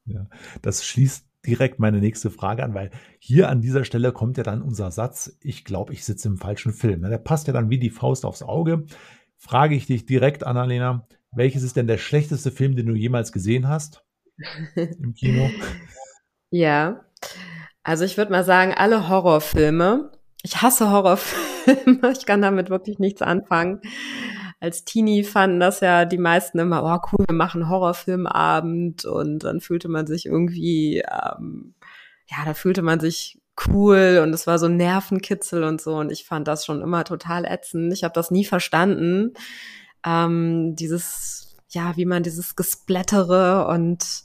Ja, 0.06 0.28
das 0.62 0.86
schließt 0.86 1.27
direkt 1.48 1.80
meine 1.80 2.00
nächste 2.00 2.30
Frage 2.30 2.64
an, 2.64 2.74
weil 2.74 2.92
hier 3.20 3.50
an 3.50 3.62
dieser 3.62 3.84
Stelle 3.86 4.12
kommt 4.12 4.38
ja 4.38 4.44
dann 4.44 4.62
unser 4.62 4.92
Satz, 4.92 5.38
ich 5.42 5.66
glaube, 5.66 5.94
ich 5.94 6.04
sitze 6.04 6.28
im 6.28 6.38
falschen 6.38 6.74
Film. 6.74 7.02
Der 7.02 7.18
passt 7.18 7.48
ja 7.48 7.54
dann 7.54 7.70
wie 7.70 7.80
die 7.80 7.90
Faust 7.90 8.26
aufs 8.26 8.44
Auge. 8.44 8.86
Frage 9.38 9.76
ich 9.76 9.86
dich 9.86 10.06
direkt, 10.06 10.44
Annalena, 10.44 11.08
welches 11.32 11.64
ist 11.64 11.76
denn 11.76 11.88
der 11.88 11.98
schlechteste 11.98 12.52
Film, 12.52 12.76
den 12.76 12.88
du 12.88 12.94
jemals 12.94 13.32
gesehen 13.32 13.68
hast 13.68 14.06
im 14.76 15.14
Kino? 15.14 15.50
ja, 16.52 17.06
also 17.84 18.04
ich 18.04 18.18
würde 18.18 18.32
mal 18.32 18.44
sagen, 18.44 18.74
alle 18.76 19.10
Horrorfilme. 19.10 20.12
Ich 20.44 20.62
hasse 20.62 20.92
Horrorfilme. 20.92 21.48
Filme. 21.68 22.12
Ich 22.18 22.26
kann 22.26 22.42
damit 22.42 22.70
wirklich 22.70 23.00
nichts 23.00 23.22
anfangen. 23.22 23.82
Als 24.60 24.86
Teenie 24.86 25.24
fanden 25.24 25.60
das 25.60 25.82
ja 25.82 26.06
die 26.06 26.18
meisten 26.18 26.58
immer, 26.58 26.84
oh 26.84 27.08
cool, 27.12 27.26
wir 27.28 27.36
machen 27.36 27.70
Horrorfilmabend 27.70 29.06
und 29.06 29.40
dann 29.40 29.62
fühlte 29.62 29.88
man 29.88 30.08
sich 30.08 30.26
irgendwie, 30.26 31.00
ähm, 31.00 31.76
ja, 32.26 32.38
da 32.44 32.54
fühlte 32.54 32.82
man 32.82 33.00
sich 33.00 33.40
cool 33.68 34.22
und 34.24 34.34
es 34.34 34.48
war 34.48 34.60
so 34.60 34.68
Nervenkitzel 34.68 35.64
und 35.64 35.82
so 35.82 35.96
und 35.98 36.12
ich 36.12 36.26
fand 36.26 36.48
das 36.48 36.66
schon 36.66 36.82
immer 36.82 37.04
total 37.04 37.46
ätzend. 37.46 37.94
Ich 37.94 38.04
habe 38.04 38.14
das 38.14 38.32
nie 38.32 38.46
verstanden. 38.46 39.34
Ähm, 40.06 40.76
dieses, 40.76 41.56
ja, 41.70 41.96
wie 41.96 42.06
man 42.06 42.24
dieses 42.24 42.56
Gesplättere 42.56 43.68
und 43.68 44.24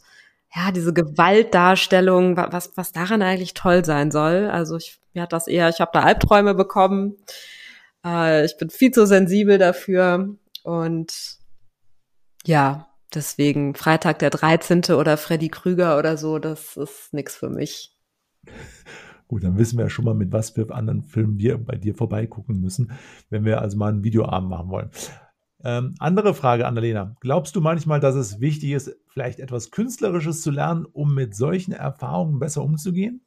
ja, 0.55 0.71
diese 0.71 0.93
Gewaltdarstellung, 0.93 2.37
was, 2.37 2.73
was 2.77 2.93
daran 2.93 3.23
eigentlich 3.23 3.55
toll 3.55 3.85
sein 3.85 4.11
soll. 4.11 4.49
Also 4.51 4.77
ich, 4.77 5.01
mir 5.15 5.23
hat 5.23 5.33
das 5.33 5.47
eher, 5.49 5.69
ich 5.69 5.81
habe 5.81 5.91
da 5.95 6.01
Albträume 6.03 6.55
bekommen. 6.55 7.17
Äh, 8.05 8.45
ich 8.45 8.57
bin 8.57 8.71
viel 8.71 8.91
zu 8.91 9.07
sensibel 9.07 9.59
dafür. 9.59 10.37
Und 10.65 11.39
ja, 12.45 12.89
deswegen 13.15 13.75
Freitag 13.75 14.19
der 14.19 14.31
13. 14.31 14.95
oder 14.97 15.17
Freddy 15.17 15.49
Krüger 15.49 15.99
oder 15.99 16.17
so, 16.17 16.39
das 16.39 16.77
ist 16.77 17.13
nix 17.13 17.37
für 17.37 17.51
mich. 17.51 17.97
Gut, 19.29 19.45
dann 19.45 19.57
wissen 19.57 19.79
wir 19.79 19.87
ja 19.87 19.91
schon 19.91 20.05
mal, 20.05 20.15
mit 20.15 20.33
was 20.33 20.51
für 20.51 20.73
anderen 20.75 21.03
Filmen 21.03 21.39
wir 21.39 21.57
bei 21.57 21.77
dir 21.77 21.95
vorbeigucken 21.95 22.61
müssen, 22.61 22.93
wenn 23.31 23.45
wir 23.45 23.63
also 23.63 23.79
mal 23.79 23.89
einen 23.89 24.05
Videoabend 24.05 24.51
machen 24.51 24.71
wollen. 24.71 24.91
Ähm, 25.65 25.95
andere 26.01 26.35
Frage, 26.35 26.67
Annalena. 26.67 27.17
Glaubst 27.21 27.55
du 27.55 27.61
manchmal, 27.61 28.01
dass 28.01 28.15
es 28.17 28.41
wichtig 28.41 28.73
ist, 28.73 28.97
vielleicht 29.07 29.39
etwas 29.39 29.71
Künstlerisches 29.71 30.43
zu 30.43 30.51
lernen, 30.51 30.85
um 30.85 31.15
mit 31.15 31.37
solchen 31.37 31.73
Erfahrungen 31.73 32.41
besser 32.41 32.63
umzugehen? 32.63 33.25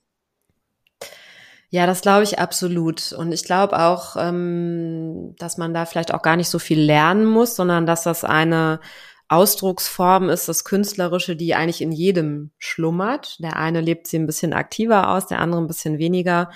Ja, 1.75 1.85
das 1.85 1.99
glaube 1.99 2.23
ich 2.23 2.39
absolut. 2.39 3.11
Und 3.11 3.33
ich 3.33 3.43
glaube 3.43 3.77
auch, 3.77 4.15
ähm, 4.17 5.35
dass 5.37 5.57
man 5.57 5.73
da 5.73 5.85
vielleicht 5.85 6.13
auch 6.13 6.21
gar 6.21 6.37
nicht 6.37 6.47
so 6.47 6.57
viel 6.57 6.79
lernen 6.79 7.25
muss, 7.25 7.57
sondern 7.57 7.85
dass 7.85 8.03
das 8.03 8.23
eine 8.23 8.79
Ausdrucksform 9.27 10.29
ist, 10.29 10.47
das 10.47 10.63
Künstlerische, 10.63 11.35
die 11.35 11.53
eigentlich 11.53 11.81
in 11.81 11.91
jedem 11.91 12.51
schlummert. 12.59 13.43
Der 13.43 13.57
eine 13.57 13.81
lebt 13.81 14.07
sie 14.07 14.17
ein 14.17 14.25
bisschen 14.25 14.53
aktiver 14.53 15.09
aus, 15.09 15.27
der 15.27 15.41
andere 15.41 15.59
ein 15.59 15.67
bisschen 15.67 15.97
weniger. 15.99 16.49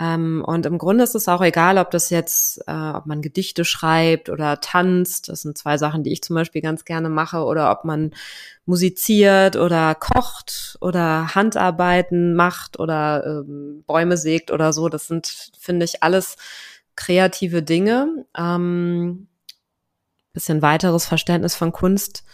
Ähm, 0.00 0.44
und 0.44 0.66
im 0.66 0.78
Grunde 0.78 1.04
ist 1.04 1.14
es 1.14 1.28
auch 1.28 1.40
egal, 1.40 1.78
ob 1.78 1.90
das 1.90 2.10
jetzt, 2.10 2.58
äh, 2.66 2.72
ob 2.72 3.06
man 3.06 3.22
Gedichte 3.22 3.64
schreibt 3.64 4.28
oder 4.28 4.60
tanzt. 4.60 5.28
Das 5.28 5.42
sind 5.42 5.56
zwei 5.56 5.78
Sachen, 5.78 6.02
die 6.02 6.12
ich 6.12 6.22
zum 6.22 6.34
Beispiel 6.34 6.62
ganz 6.62 6.84
gerne 6.84 7.08
mache. 7.08 7.44
Oder 7.44 7.70
ob 7.70 7.84
man 7.84 8.12
musiziert 8.66 9.56
oder 9.56 9.94
kocht 9.94 10.76
oder 10.80 11.34
Handarbeiten 11.34 12.34
macht 12.34 12.78
oder 12.80 13.24
ähm, 13.46 13.84
Bäume 13.86 14.16
sägt 14.16 14.50
oder 14.50 14.72
so. 14.72 14.88
Das 14.88 15.06
sind, 15.06 15.52
finde 15.58 15.84
ich, 15.84 16.02
alles 16.02 16.36
kreative 16.96 17.62
Dinge. 17.62 18.26
Ähm, 18.36 19.28
bisschen 20.32 20.62
weiteres 20.62 21.06
Verständnis 21.06 21.54
von 21.54 21.72
Kunst 21.72 22.24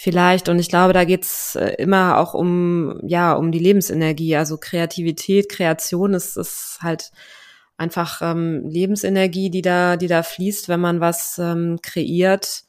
vielleicht. 0.00 0.48
Und 0.48 0.60
ich 0.60 0.68
glaube, 0.68 0.92
da 0.92 1.04
geht's 1.04 1.56
äh, 1.56 1.74
immer 1.78 2.18
auch 2.18 2.32
um, 2.32 3.00
ja, 3.02 3.32
um 3.32 3.50
die 3.50 3.58
Lebensenergie. 3.58 4.36
Also 4.36 4.56
Kreativität, 4.56 5.48
Kreation 5.48 6.14
ist, 6.14 6.36
ist 6.36 6.78
halt 6.80 7.10
einfach 7.76 8.22
ähm, 8.22 8.62
Lebensenergie, 8.68 9.50
die 9.50 9.60
da, 9.60 9.96
die 9.96 10.06
da 10.06 10.22
fließt, 10.22 10.68
wenn 10.68 10.78
man 10.78 11.00
was 11.00 11.38
ähm, 11.38 11.80
kreiert. 11.82 12.62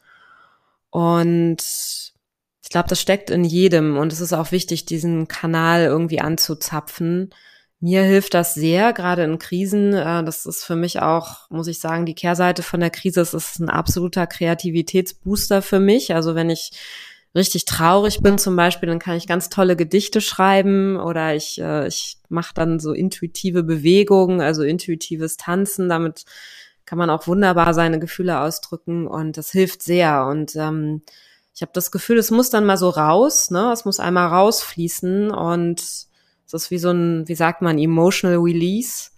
Und 0.90 1.62
ich 2.64 2.70
glaube, 2.72 2.90
das 2.90 3.00
steckt 3.00 3.30
in 3.30 3.44
jedem 3.44 3.98
und 3.98 4.12
es 4.12 4.22
ist 4.22 4.34
auch 4.34 4.52
wichtig, 4.52 4.88
diesen 4.88 5.28
Kanal 5.28 5.84
irgendwie 5.84 6.22
anzuzapfen. 6.22 7.30
Mir 7.80 8.02
hilft 8.02 8.34
das 8.34 8.56
sehr, 8.56 8.92
gerade 8.92 9.24
in 9.24 9.38
Krisen. 9.38 9.94
Äh, 9.94 10.24
das 10.24 10.48
ist 10.48 10.64
für 10.64 10.76
mich 10.76 11.00
auch, 11.00 11.48
muss 11.52 11.68
ich 11.68 11.80
sagen, 11.80 12.08
die 12.08 12.16
Kehrseite 12.16 12.64
von 12.64 12.80
der 12.80 12.90
Krise. 12.90 13.22
Es 13.22 13.36
ist 13.36 13.60
ein 13.60 13.70
absoluter 13.70 14.26
Kreativitätsbooster 14.26 15.62
für 15.62 15.80
mich. 15.80 16.16
Also 16.16 16.34
wenn 16.34 16.50
ich 16.50 16.72
richtig 17.36 17.66
traurig 17.66 18.22
bin 18.22 18.38
zum 18.38 18.56
Beispiel, 18.56 18.88
dann 18.88 19.00
kann 19.00 19.16
ich 19.16 19.28
ganz 19.28 19.50
tolle 19.50 19.76
Gedichte 19.76 20.22
schreiben 20.22 20.98
oder 20.98 21.36
ich, 21.36 21.60
äh, 21.62 21.88
ich 21.88 22.18
mache 22.30 22.54
dann 22.54 22.80
so 22.80 22.94
intuitive 22.94 23.64
Bewegungen, 23.64 24.42
also 24.42 24.64
intuitives 24.64 25.38
Tanzen. 25.38 25.90
Damit 25.90 26.26
kann 26.86 26.98
man 26.98 27.10
auch 27.10 27.28
wunderbar 27.28 27.74
seine 27.74 28.00
Gefühle 28.00 28.40
ausdrücken 28.42 29.08
und 29.08 29.38
das 29.38 29.52
hilft 29.52 29.84
sehr. 29.84 30.26
Und 30.26 30.56
ähm, 30.56 31.04
ich 31.54 31.62
habe 31.62 31.72
das 31.74 31.92
Gefühl, 31.92 32.18
es 32.18 32.32
muss 32.32 32.50
dann 32.50 32.66
mal 32.66 32.78
so 32.78 32.90
raus, 32.90 33.52
ne? 33.52 33.72
Es 33.72 33.86
muss 33.86 34.00
einmal 34.00 34.28
rausfließen 34.30 35.30
und 35.30 35.82
es 35.82 36.54
ist 36.54 36.72
wie 36.72 36.80
so 36.80 36.90
ein, 36.90 37.28
wie 37.28 37.36
sagt 37.36 37.62
man, 37.62 37.78
emotional 37.78 38.38
release. 38.38 39.12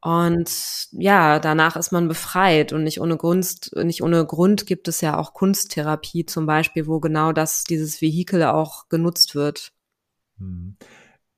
Und 0.00 0.88
ja, 0.92 1.40
danach 1.40 1.76
ist 1.76 1.90
man 1.90 2.06
befreit 2.06 2.72
und 2.72 2.84
nicht 2.84 3.00
ohne 3.00 3.16
Grund, 3.16 3.70
nicht 3.74 4.02
ohne 4.02 4.24
Grund 4.24 4.66
gibt 4.66 4.86
es 4.86 5.00
ja 5.00 5.18
auch 5.18 5.34
Kunsttherapie 5.34 6.24
zum 6.24 6.46
Beispiel, 6.46 6.86
wo 6.86 7.00
genau 7.00 7.32
das, 7.32 7.64
dieses 7.64 8.00
Vehikel 8.00 8.44
auch 8.44 8.88
genutzt 8.88 9.34
wird. 9.34 9.72
Hm. 10.38 10.76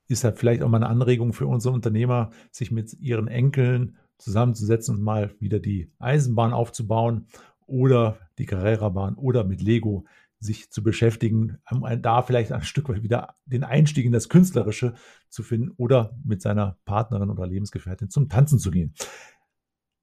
Ist 0.07 0.23
halt 0.23 0.37
vielleicht 0.37 0.61
auch 0.61 0.69
mal 0.69 0.77
eine 0.77 0.89
Anregung 0.89 1.33
für 1.33 1.47
unsere 1.47 1.73
Unternehmer, 1.73 2.31
sich 2.51 2.69
mit 2.69 2.93
ihren 2.99 3.27
Enkeln 3.27 3.97
zusammenzusetzen 4.17 4.95
und 4.95 5.03
mal 5.03 5.33
wieder 5.39 5.59
die 5.59 5.89
Eisenbahn 5.97 6.53
aufzubauen 6.53 7.27
oder 7.65 8.19
die 8.37 8.45
Carrera-Bahn 8.45 9.15
oder 9.15 9.43
mit 9.43 9.61
Lego 9.61 10.05
sich 10.41 10.71
zu 10.71 10.81
beschäftigen, 10.83 11.59
da 11.99 12.23
vielleicht 12.23 12.51
ein 12.51 12.63
Stück 12.63 12.89
weit 12.89 13.03
wieder 13.03 13.35
den 13.45 13.63
Einstieg 13.63 14.05
in 14.05 14.11
das 14.11 14.27
Künstlerische 14.27 14.95
zu 15.29 15.43
finden 15.43 15.71
oder 15.77 16.17
mit 16.25 16.41
seiner 16.41 16.77
Partnerin 16.83 17.29
oder 17.29 17.45
Lebensgefährtin 17.45 18.09
zum 18.09 18.27
Tanzen 18.27 18.57
zu 18.57 18.71
gehen. 18.71 18.93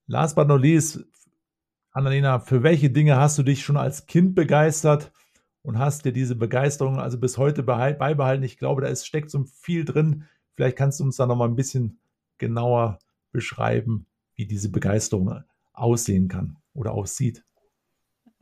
Last 0.07 0.37
but 0.37 0.46
not 0.46 0.62
least, 0.62 1.05
Annalena, 1.90 2.38
für 2.38 2.62
welche 2.62 2.88
Dinge 2.88 3.16
hast 3.16 3.37
du 3.38 3.42
dich 3.42 3.64
schon 3.64 3.77
als 3.77 4.07
Kind 4.07 4.37
begeistert 4.37 5.12
und 5.62 5.79
hast 5.79 6.05
dir 6.05 6.12
diese 6.12 6.37
Begeisterung 6.37 7.01
also 7.01 7.18
bis 7.18 7.37
heute 7.37 7.64
beibehalten? 7.64 8.44
Ich 8.44 8.57
glaube, 8.57 8.83
da 8.83 8.88
ist, 8.88 9.07
steckt 9.07 9.31
so 9.31 9.44
viel 9.44 9.85
drin. 9.85 10.24
Vielleicht 10.55 10.79
kannst 10.79 11.01
du 11.01 11.05
uns 11.05 11.16
da 11.16 11.27
noch 11.27 11.37
mal 11.37 11.48
ein 11.48 11.57
bisschen 11.57 11.98
genauer 12.38 13.01
beschreiben, 13.33 14.07
wie 14.35 14.46
diese 14.46 14.70
Begeisterung 14.70 15.42
aussehen 15.72 16.29
kann 16.29 16.59
oder 16.74 16.92
aussieht. 16.92 17.44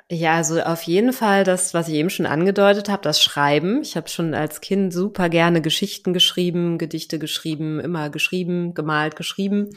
Ja, 0.08 0.36
also 0.36 0.60
auf 0.62 0.82
jeden 0.82 1.12
Fall 1.12 1.42
das, 1.42 1.74
was 1.74 1.88
ich 1.88 1.94
eben 1.94 2.10
schon 2.10 2.26
angedeutet 2.26 2.88
habe, 2.88 3.02
das 3.02 3.20
Schreiben. 3.20 3.82
Ich 3.82 3.96
habe 3.96 4.08
schon 4.08 4.34
als 4.34 4.60
Kind 4.60 4.92
super 4.92 5.28
gerne 5.28 5.60
Geschichten 5.60 6.12
geschrieben, 6.12 6.78
Gedichte 6.78 7.18
geschrieben, 7.18 7.80
immer 7.80 8.08
geschrieben, 8.08 8.72
gemalt, 8.74 9.16
geschrieben. 9.16 9.70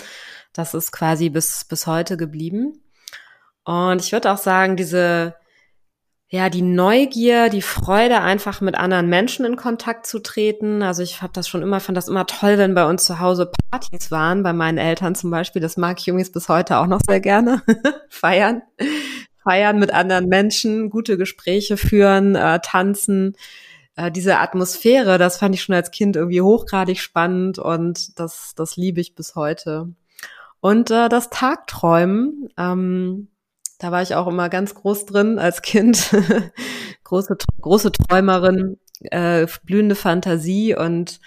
Das 0.53 0.75
ist 0.75 0.91
quasi 0.91 1.29
bis, 1.29 1.65
bis 1.65 1.87
heute 1.87 2.15
geblieben. 2.15 2.79
Und 3.65 4.03
ich 4.03 4.11
würde 4.11 4.31
auch 4.31 4.37
sagen, 4.37 4.75
diese, 4.75 5.33
ja, 6.29 6.49
die 6.49 6.61
Neugier, 6.61 7.49
die 7.49 7.63
Freude, 7.63 8.21
einfach 8.21 8.61
mit 8.61 8.75
anderen 8.75 9.09
Menschen 9.09 9.45
in 9.47 9.55
Kontakt 9.55 10.05
zu 10.05 10.19
treten. 10.19 10.83
Also 10.83 11.01
ich 11.01 11.23
habe 11.23 11.33
das 11.33 11.47
schon 11.47 11.63
immer, 11.63 11.79
fand 11.79 11.97
das 11.97 12.07
immer 12.07 12.27
toll, 12.27 12.59
wenn 12.59 12.75
bei 12.75 12.85
uns 12.87 13.05
zu 13.05 13.19
Hause 13.19 13.51
Partys 13.71 14.11
waren, 14.11 14.43
bei 14.43 14.53
meinen 14.53 14.77
Eltern 14.77 15.15
zum 15.15 15.31
Beispiel. 15.31 15.61
Das 15.61 15.75
mag 15.75 15.99
ich 15.99 16.07
übrigens 16.07 16.31
bis 16.31 16.49
heute 16.49 16.77
auch 16.77 16.87
noch 16.87 17.01
sehr 17.07 17.19
gerne 17.19 17.63
feiern 18.09 18.61
feiern 19.43 19.80
mit 19.80 19.93
anderen 19.93 20.28
Menschen, 20.28 20.89
gute 20.89 21.17
Gespräche 21.17 21.78
führen, 21.78 22.36
äh, 22.36 22.60
tanzen. 22.62 23.36
Äh, 23.95 24.12
diese 24.12 24.39
Atmosphäre, 24.39 25.17
das 25.17 25.38
fand 25.38 25.56
ich 25.56 25.62
schon 25.62 25.75
als 25.75 25.91
Kind 25.91 26.15
irgendwie 26.15 26.41
hochgradig 26.41 26.99
spannend 26.99 27.60
und 27.60 28.17
das, 28.19 28.54
das 28.56 28.78
liebe 28.78 29.02
ich 29.02 29.15
bis 29.15 29.36
heute. 29.36 29.89
Und 30.62 30.91
äh, 30.91 31.10
das 31.10 31.30
Tagträumen, 31.30 32.49
ähm, 32.58 33.30
da 33.80 33.91
war 33.91 34.02
ich 34.02 34.15
auch 34.15 34.28
immer 34.28 34.49
ganz 34.49 34.75
groß 34.75 35.06
drin 35.06 35.39
als 35.39 35.62
Kind. 35.62 36.13
große, 37.04 37.38
große 37.62 37.91
Träumerin, 37.91 38.78
äh, 39.02 39.47
blühende 39.63 39.95
Fantasie 39.95 40.75
und 40.75 41.19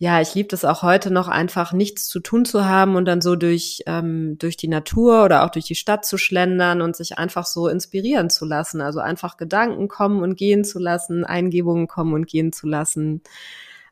ja, 0.00 0.20
ich 0.20 0.34
liebe 0.36 0.54
es 0.54 0.64
auch 0.64 0.82
heute 0.82 1.10
noch 1.10 1.26
einfach 1.26 1.72
nichts 1.72 2.06
zu 2.06 2.20
tun 2.20 2.44
zu 2.44 2.64
haben 2.64 2.94
und 2.94 3.04
dann 3.04 3.20
so 3.20 3.34
durch, 3.34 3.82
ähm, 3.86 4.38
durch 4.38 4.56
die 4.56 4.68
Natur 4.68 5.24
oder 5.24 5.44
auch 5.44 5.50
durch 5.50 5.64
die 5.64 5.74
Stadt 5.74 6.04
zu 6.04 6.18
schlendern 6.18 6.82
und 6.82 6.94
sich 6.94 7.18
einfach 7.18 7.44
so 7.44 7.66
inspirieren 7.66 8.30
zu 8.30 8.44
lassen. 8.44 8.80
Also 8.80 9.00
einfach 9.00 9.36
Gedanken 9.36 9.88
kommen 9.88 10.22
und 10.22 10.36
gehen 10.36 10.62
zu 10.64 10.78
lassen, 10.78 11.24
Eingebungen 11.24 11.88
kommen 11.88 12.14
und 12.14 12.28
gehen 12.28 12.52
zu 12.52 12.68
lassen. 12.68 13.22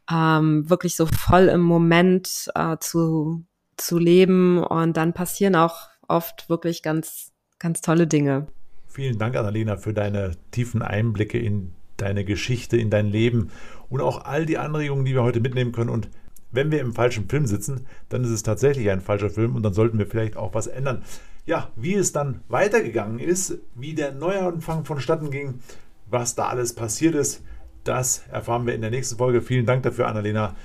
Ähm, 0.09 0.71
wirklich 0.71 0.95
so 0.95 1.07
voll 1.07 1.49
im 1.49 1.63
Moment 1.63 2.53
äh, 2.55 2.77
zu, 2.79 3.45
zu 3.77 3.99
leben 3.99 4.63
und 4.63 4.97
dann 4.97 5.13
passieren 5.13 5.57
auch 5.57 5.89
oft 6.07 6.49
wirklich 6.49 6.85
ganz, 6.85 7.33
ganz 7.59 7.81
tolle 7.81 8.07
Dinge. 8.07 8.47
Vielen 8.87 9.19
Dank, 9.19 9.35
Annalena, 9.35 9.77
für 9.77 9.93
deine 9.93 10.37
tiefen 10.53 10.83
Einblicke 10.83 11.39
in 11.39 11.75
deine 11.97 12.25
Geschichte, 12.25 12.77
in 12.77 12.91
dein 12.91 13.11
Leben 13.11 13.51
und 13.89 14.01
auch 14.01 14.25
all 14.25 14.47
die 14.47 14.59
Anregungen, 14.59 15.05
die 15.05 15.15
wir 15.15 15.23
heute 15.23 15.41
mitnehmen 15.41 15.73
können. 15.73 15.91
Und 15.91 16.09
wenn 16.51 16.71
wir 16.71 16.81
im 16.81 16.95
falschen 16.95 17.29
Film 17.29 17.47
sitzen, 17.47 17.87
dann 18.09 18.25
ist 18.25 18.31
es 18.31 18.43
tatsächlich 18.43 18.91
ein 18.91 19.01
falscher 19.01 19.31
Film 19.31 19.55
und 19.55 19.63
dann 19.63 19.75
sollten 19.75 19.99
wir 19.99 20.07
vielleicht 20.07 20.37
auch 20.37 20.55
was 20.55 20.67
ändern. 20.67 21.03
Ja, 21.45 21.71
wie 21.77 21.95
es 21.95 22.13
dann 22.13 22.41
weitergegangen 22.49 23.19
ist, 23.19 23.59
wie 23.75 23.95
der 23.95 24.13
Neuanfang 24.13 24.85
vonstatten 24.85 25.31
ging, 25.31 25.61
was 26.09 26.35
da 26.35 26.49
alles 26.49 26.75
passiert 26.75 27.15
ist, 27.15 27.43
das 27.85 28.25
erfahren 28.33 28.67
wir 28.67 28.75
in 28.75 28.81
der 28.81 28.91
nächsten 28.91 29.17
Folge. 29.17 29.41
Vielen 29.41 29.65
Dank 29.65 29.85
dafür, 29.85 30.09
Annalena. 30.09 30.57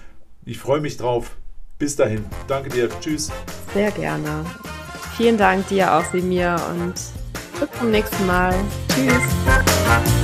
Ich 0.44 0.58
freue 0.58 0.82
mich 0.82 0.98
drauf. 0.98 1.38
Bis 1.78 1.96
dahin. 1.96 2.26
Danke 2.48 2.70
dir. 2.70 2.90
Tschüss. 3.00 3.32
Sehr 3.74 3.92
gerne. 3.92 4.46
Vielen 5.18 5.38
Dank 5.38 5.68
dir 5.68 5.94
auch, 5.94 6.06
Semir, 6.12 6.56
und 6.72 6.94
bis 6.94 7.80
zum 7.80 7.92
nächsten 7.92 8.26
Mal. 8.26 8.54
Tschüss. 8.90 10.21